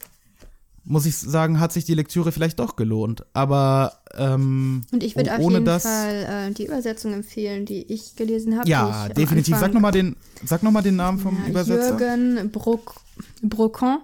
[0.90, 3.24] Muss ich sagen, hat sich die Lektüre vielleicht doch gelohnt.
[3.34, 8.16] Aber ähm, Und ich würde auf jeden das, Fall äh, die Übersetzung empfehlen, die ich
[8.16, 8.68] gelesen habe.
[8.68, 9.54] ja, am definitiv.
[9.56, 12.00] Sag Anfang- noch mal den, sag noch mal den Namen vom ja, Übersetzer.
[12.00, 12.96] Jürgen Brock,
[13.44, 14.00] Brocon.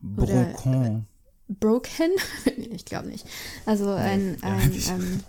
[0.00, 1.06] Brocon.
[1.48, 2.10] Broken?
[2.72, 3.26] ich glaube nicht.
[3.66, 5.20] Also ein, ein ähm,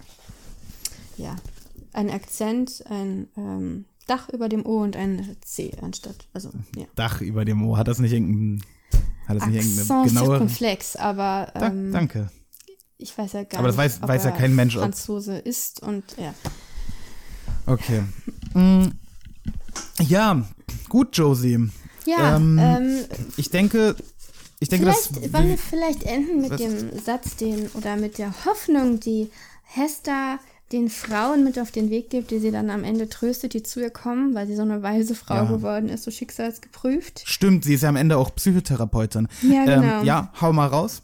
[1.17, 1.35] ja,
[1.91, 6.27] ein Akzent, ein ähm, Dach über dem O und ein C anstatt.
[6.33, 6.85] Also, ja.
[6.95, 7.75] Dach über dem O.
[7.77, 8.63] Hat das nicht irgendein,
[9.31, 10.29] hat das nicht irgendeine Accent genauere?
[10.37, 12.29] circonflex, aber Da, ähm, danke.
[12.97, 15.37] ich weiß ja gar Aber das nicht, weiß- ob weiß ja kein Mensch, ob- Franzose
[15.37, 16.33] ist und ja.
[17.65, 18.03] Okay.
[18.53, 18.87] Mm,
[19.99, 20.45] Ja,
[20.89, 21.69] gut, Josie.
[22.05, 22.99] Ja, Ähm, ähm,
[23.37, 23.95] Ich denke,
[24.59, 26.59] ich denke, vielleicht dass wollen wir vielleicht enden mit Was?
[26.61, 29.29] dem Satz, den oder mit der Hoffnung, die
[29.63, 30.39] Hester
[30.71, 33.79] den Frauen mit auf den Weg gibt, die sie dann am Ende tröstet, die zu
[33.81, 35.43] ihr kommen, weil sie so eine weise Frau Ja.
[35.45, 37.23] geworden ist, so schicksalsgeprüft.
[37.25, 39.27] stimmt, sie ist ja am Ende auch Psychotherapeutin.
[39.41, 39.99] Ja, genau.
[40.01, 41.01] Ähm, ja, hau mal raus.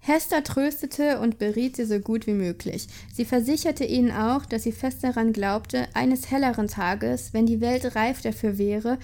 [0.00, 2.86] Hester tröstete und beriet sie so gut wie möglich.
[3.12, 7.94] Sie versicherte ihnen auch, dass sie fest daran glaubte, eines helleren Tages, wenn die Welt
[7.94, 8.98] reif dafür wäre,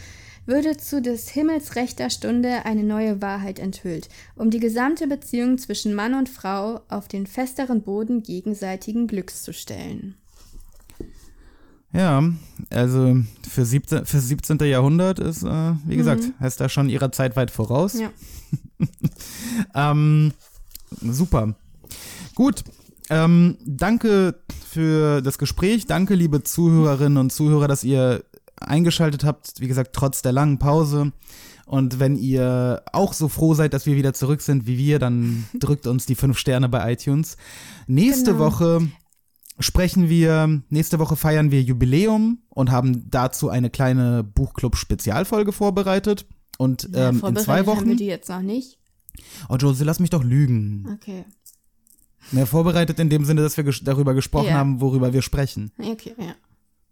[0.47, 5.95] würde zu des Himmels rechter Stunde eine neue Wahrheit enthüllt, um die gesamte Beziehung zwischen
[5.95, 10.15] Mann und Frau auf den festeren Boden gegenseitigen Glücks zu stellen.
[11.93, 12.25] Ja,
[12.71, 13.17] also
[13.49, 14.05] für 17.
[14.05, 14.59] Für 17.
[14.65, 16.35] Jahrhundert ist, äh, wie gesagt, Mhm.
[16.41, 17.95] Hester schon ihrer Zeit weit voraus.
[17.99, 18.11] Ja.
[19.75, 20.33] Ähm,
[21.01, 21.55] super.
[22.35, 22.65] Gut.
[23.11, 25.87] Ähm, danke für das Gespräch.
[25.87, 28.25] Danke, liebe Zuhörerinnen und Zuhörer, dass ihr
[28.65, 29.61] eingeschaltet habt.
[29.61, 31.13] Wie gesagt, trotz der langen Pause.
[31.67, 35.45] Und wenn ihr auch so froh seid, dass wir wieder zurück sind wie wir, dann
[35.59, 37.37] drückt uns die fünf Sterne bei iTunes.
[37.87, 38.45] Nächste Genau.
[38.47, 38.89] Woche
[39.59, 46.27] sprechen wir, nächste Woche feiern wir Jubiläum und haben dazu eine kleine Buchclub-Spezialfolge vorbereitet.
[46.59, 47.97] Und Ja, ähm, in vorbereitet zwei haben wir Wochen.
[47.97, 48.79] die jetzt noch nicht.
[49.49, 50.89] Oh, Josie, lass mich doch lügen.
[50.95, 51.25] Okay.
[52.33, 54.55] Ja, vorbereitet in dem Sinne, dass wir ges darüber gesprochen Ja.
[54.55, 55.71] haben, worüber wir sprechen.
[55.79, 56.35] Okay, ja.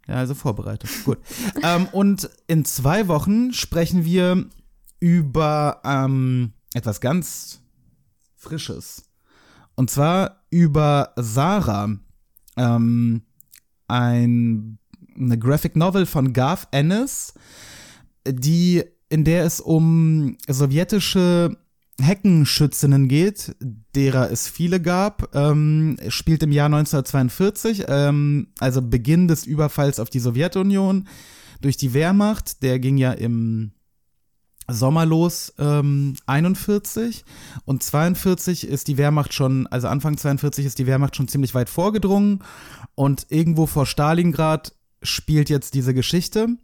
[0.08, 0.90] Ja, also vorbereitet.
[1.04, 1.18] Gut.
[1.62, 4.46] ähm, und in zwei Wochen sprechen wir
[5.00, 7.60] über ähm, etwas ganz
[8.36, 9.04] Frisches.
[9.76, 11.96] Und zwar über Sarah.
[12.56, 13.22] Ähm,
[13.88, 14.78] ein,
[15.16, 17.34] eine Graphic Novel von Garth Ennis,
[18.26, 21.56] die in der es um sowjetische
[22.00, 23.54] Heckenschützinnen geht,
[23.94, 30.08] derer es viele gab, ähm, spielt im Jahr 1942, ähm, also Beginn des Überfalls auf
[30.10, 31.08] die Sowjetunion
[31.60, 32.62] durch die Wehrmacht.
[32.62, 33.72] Der ging ja im
[34.68, 37.24] Sommer los, ähm, 41
[37.64, 41.68] und 42 ist die Wehrmacht schon, also Anfang 42 ist die Wehrmacht schon ziemlich weit
[41.68, 42.42] vorgedrungen.
[42.94, 46.56] Und irgendwo vor Stalingrad spielt jetzt diese Geschichte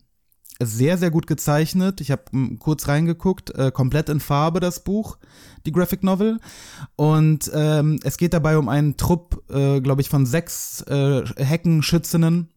[0.61, 2.00] sehr, sehr gut gezeichnet.
[2.00, 5.18] Ich habe kurz reingeguckt, äh, komplett in Farbe das Buch,
[5.66, 6.38] die Graphic Novel.
[6.96, 12.48] Und ähm, es geht dabei um einen Trupp, äh, glaube ich, von sechs äh, Heckenschützinnen,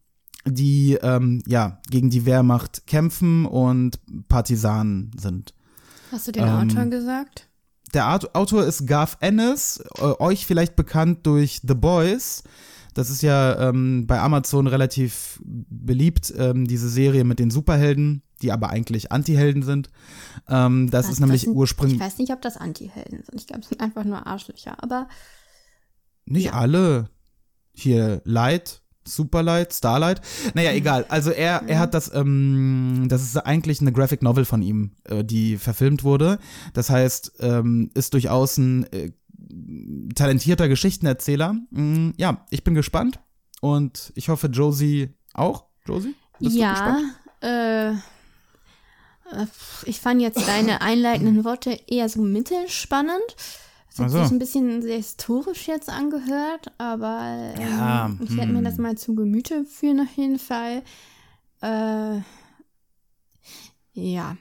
[0.44, 5.54] die ähm, ja gegen die Wehrmacht kämpfen und Partisanen sind.
[6.10, 7.48] Hast du den Ähm, Autor gesagt?
[7.94, 12.42] Der Autor ist Garth Ennis, äh, euch vielleicht bekannt durch The Boys.
[12.94, 18.52] Das ist ja ähm, bei Amazon relativ beliebt, ähm, diese Serie mit den Superhelden, die
[18.52, 19.90] aber eigentlich Antihelden sind.
[20.48, 21.98] Ähm, das Was, ist nämlich ursprünglich.
[21.98, 23.34] Ich weiß nicht, ob das Anti-Helden sind.
[23.40, 24.82] Ich glaube, es sind einfach nur Arschlöcher.
[24.82, 25.08] Aber
[26.24, 26.52] Nicht Ja.
[26.52, 27.08] alle.
[27.74, 30.20] Hier Light, Superlight, Starlight.
[30.54, 31.06] Naja, egal.
[31.08, 35.24] Also er, er hat das, ähm, das ist eigentlich eine Graphic Novel von ihm, äh,
[35.24, 36.38] die verfilmt wurde.
[36.74, 39.10] Das heißt, ähm, ist durchaus ein äh,
[40.14, 41.54] talentierter Geschichtenerzähler.
[41.70, 43.20] Mm, ja, ich bin gespannt
[43.60, 45.64] und ich hoffe, Josie auch.
[45.86, 46.14] Josie?
[46.38, 47.14] Bist du ja, gespannt?
[47.42, 49.46] äh, äh,
[49.84, 53.36] ich fand jetzt deine einleitenden Worte eher so mittelspannend.
[53.90, 54.22] Es hat Ach so.
[54.22, 58.64] sich ein bisschen sehr historisch jetzt angehört, aber ähm, Ja, ich werde mir hm.
[58.64, 60.82] das mal zu Gemüte führen auf jeden Fall.
[61.60, 62.20] Äh,
[63.92, 64.36] ja,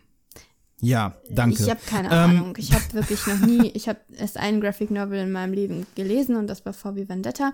[0.81, 1.61] Ja, danke.
[1.63, 2.53] ich habe keine Ähm, Ahnung.
[2.57, 6.35] Ich habe wirklich noch nie, ich habe erst einen Graphic Novel in meinem Leben gelesen
[6.35, 7.53] und das war VW Vendetta.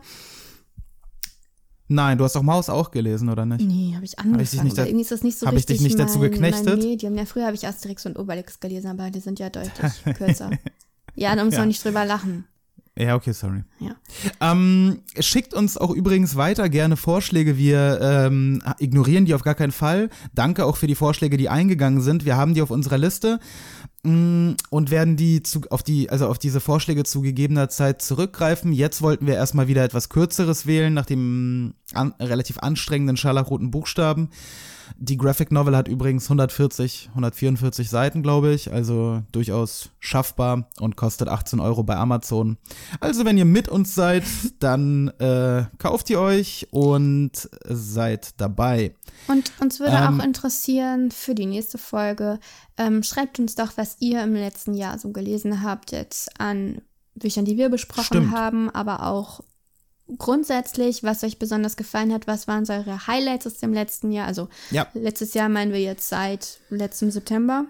[1.89, 3.65] Nein, du hast doch Maus auch gelesen, oder nicht?
[3.65, 4.43] Nee, habe ich angefangen.
[4.43, 6.19] ich dich nicht da- irgendwie ist das nicht so hab ich richtig dich nicht dazu
[6.19, 6.65] mein, geknechtet?
[6.65, 7.15] Mein Medium.
[7.15, 10.51] Ja, früher habe ich Asterix und Obelix gelesen, aber die sind ja deutlich kürzer.
[11.15, 11.59] Ja, da muss Ja.
[11.61, 12.45] man nicht drüber lachen.
[12.97, 13.63] Ja, okay, sorry.
[13.79, 13.95] Ja.
[14.41, 17.55] Ähm, schickt uns auch übrigens weiter gerne Vorschläge.
[17.55, 20.09] Wir ähm, ignorieren die auf gar keinen Fall.
[20.33, 22.25] Danke auch für die Vorschläge, die eingegangen sind.
[22.25, 23.39] Wir haben die auf unserer Liste
[24.01, 28.73] mm, und werden die zu, auf die, also auf diese Vorschläge zu gegebener Zeit zurückgreifen.
[28.73, 34.29] Jetzt wollten wir erstmal wieder etwas Kürzeres wählen, nach dem an, relativ anstrengenden scharlachroten Buchstaben.
[34.97, 41.27] Die Graphic Novel hat übrigens 140, 144 Seiten, glaube ich, also durchaus schaffbar und kostet
[41.27, 42.57] 18 Euro bei Amazon.
[42.99, 44.23] Also wenn ihr mit uns seid,
[44.59, 48.95] dann äh, kauft ihr euch und seid dabei.
[49.27, 52.39] Und uns würde Ähm, auch interessieren für die nächste Folge,
[52.77, 56.81] ähm, schreibt uns doch, was ihr im letzten Jahr so gelesen habt, jetzt an
[57.15, 58.31] Büchern, die wir besprochen Stimmt.
[58.31, 59.41] haben, aber auch
[60.17, 64.27] grundsätzlich, was euch besonders gefallen hat, was waren so eure Highlights aus dem letzten Jahr?
[64.27, 64.87] Also Ja.
[64.93, 67.65] letztes Jahr meinen wir jetzt seit letztem September.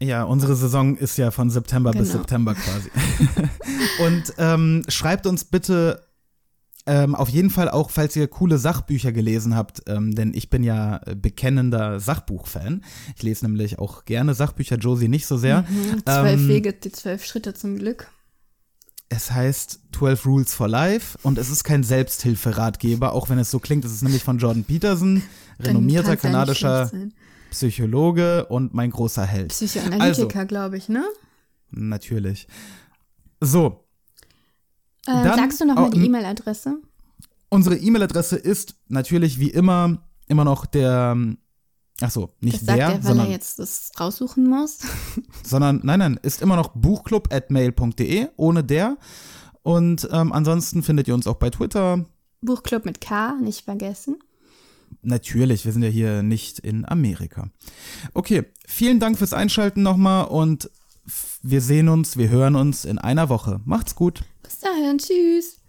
[0.00, 2.18] Ja, unsere Saison ist ja von September bis Genau.
[2.20, 2.90] September quasi.
[4.04, 6.02] und ähm, schreibt uns bitte
[6.88, 10.62] ähm, auf jeden Fall auch, falls ihr coole Sachbücher gelesen habt, ähm, denn ich bin
[10.62, 12.84] ja äh, bekennender Sachbuchfan.
[13.16, 15.64] Ich lese nämlich auch gerne Sachbücher, Josie nicht so sehr.
[16.04, 18.08] Zwölf Ähm, Wege, die zwölf Schritte zum Glück.
[19.08, 23.58] Es heißt 12 Rules for Life und es ist kein Selbsthilferatgeber, auch wenn es so
[23.60, 23.84] klingt.
[23.84, 25.22] Es ist nämlich von Jordan Peterson,
[25.60, 26.90] renommierter kanadischer.
[27.50, 29.48] Psychologe und mein großer Held.
[29.48, 31.04] Psychoanalytiker, glaube ich, ne?
[31.70, 32.48] Natürlich.
[33.40, 33.84] So,
[35.06, 36.78] Äh, Dann- sagst du noch mal oh, die E-Mail-Adresse?
[37.48, 41.16] unsere E-Mail-Adresse ist natürlich wie immer immer noch der,
[42.00, 44.78] ach so, nicht Das sagt der, er, weil sondern, er jetzt das raussuchen muss.
[45.44, 48.96] sondern, nein, nein, ist immer noch buchclub.mail.de ohne der.
[49.62, 52.04] Und ähm, ansonsten findet ihr uns auch bei Twitter.
[52.40, 54.18] Buchclub mit K, nicht vergessen.
[55.02, 57.50] Natürlich, wir sind ja hier nicht in Amerika.
[58.14, 60.70] Okay, vielen Dank fürs Einschalten nochmal und
[61.42, 63.60] wir sehen uns, wir hören uns in einer Woche.
[63.64, 64.22] Macht's gut.
[64.42, 65.60] Bis dahin, tschüss.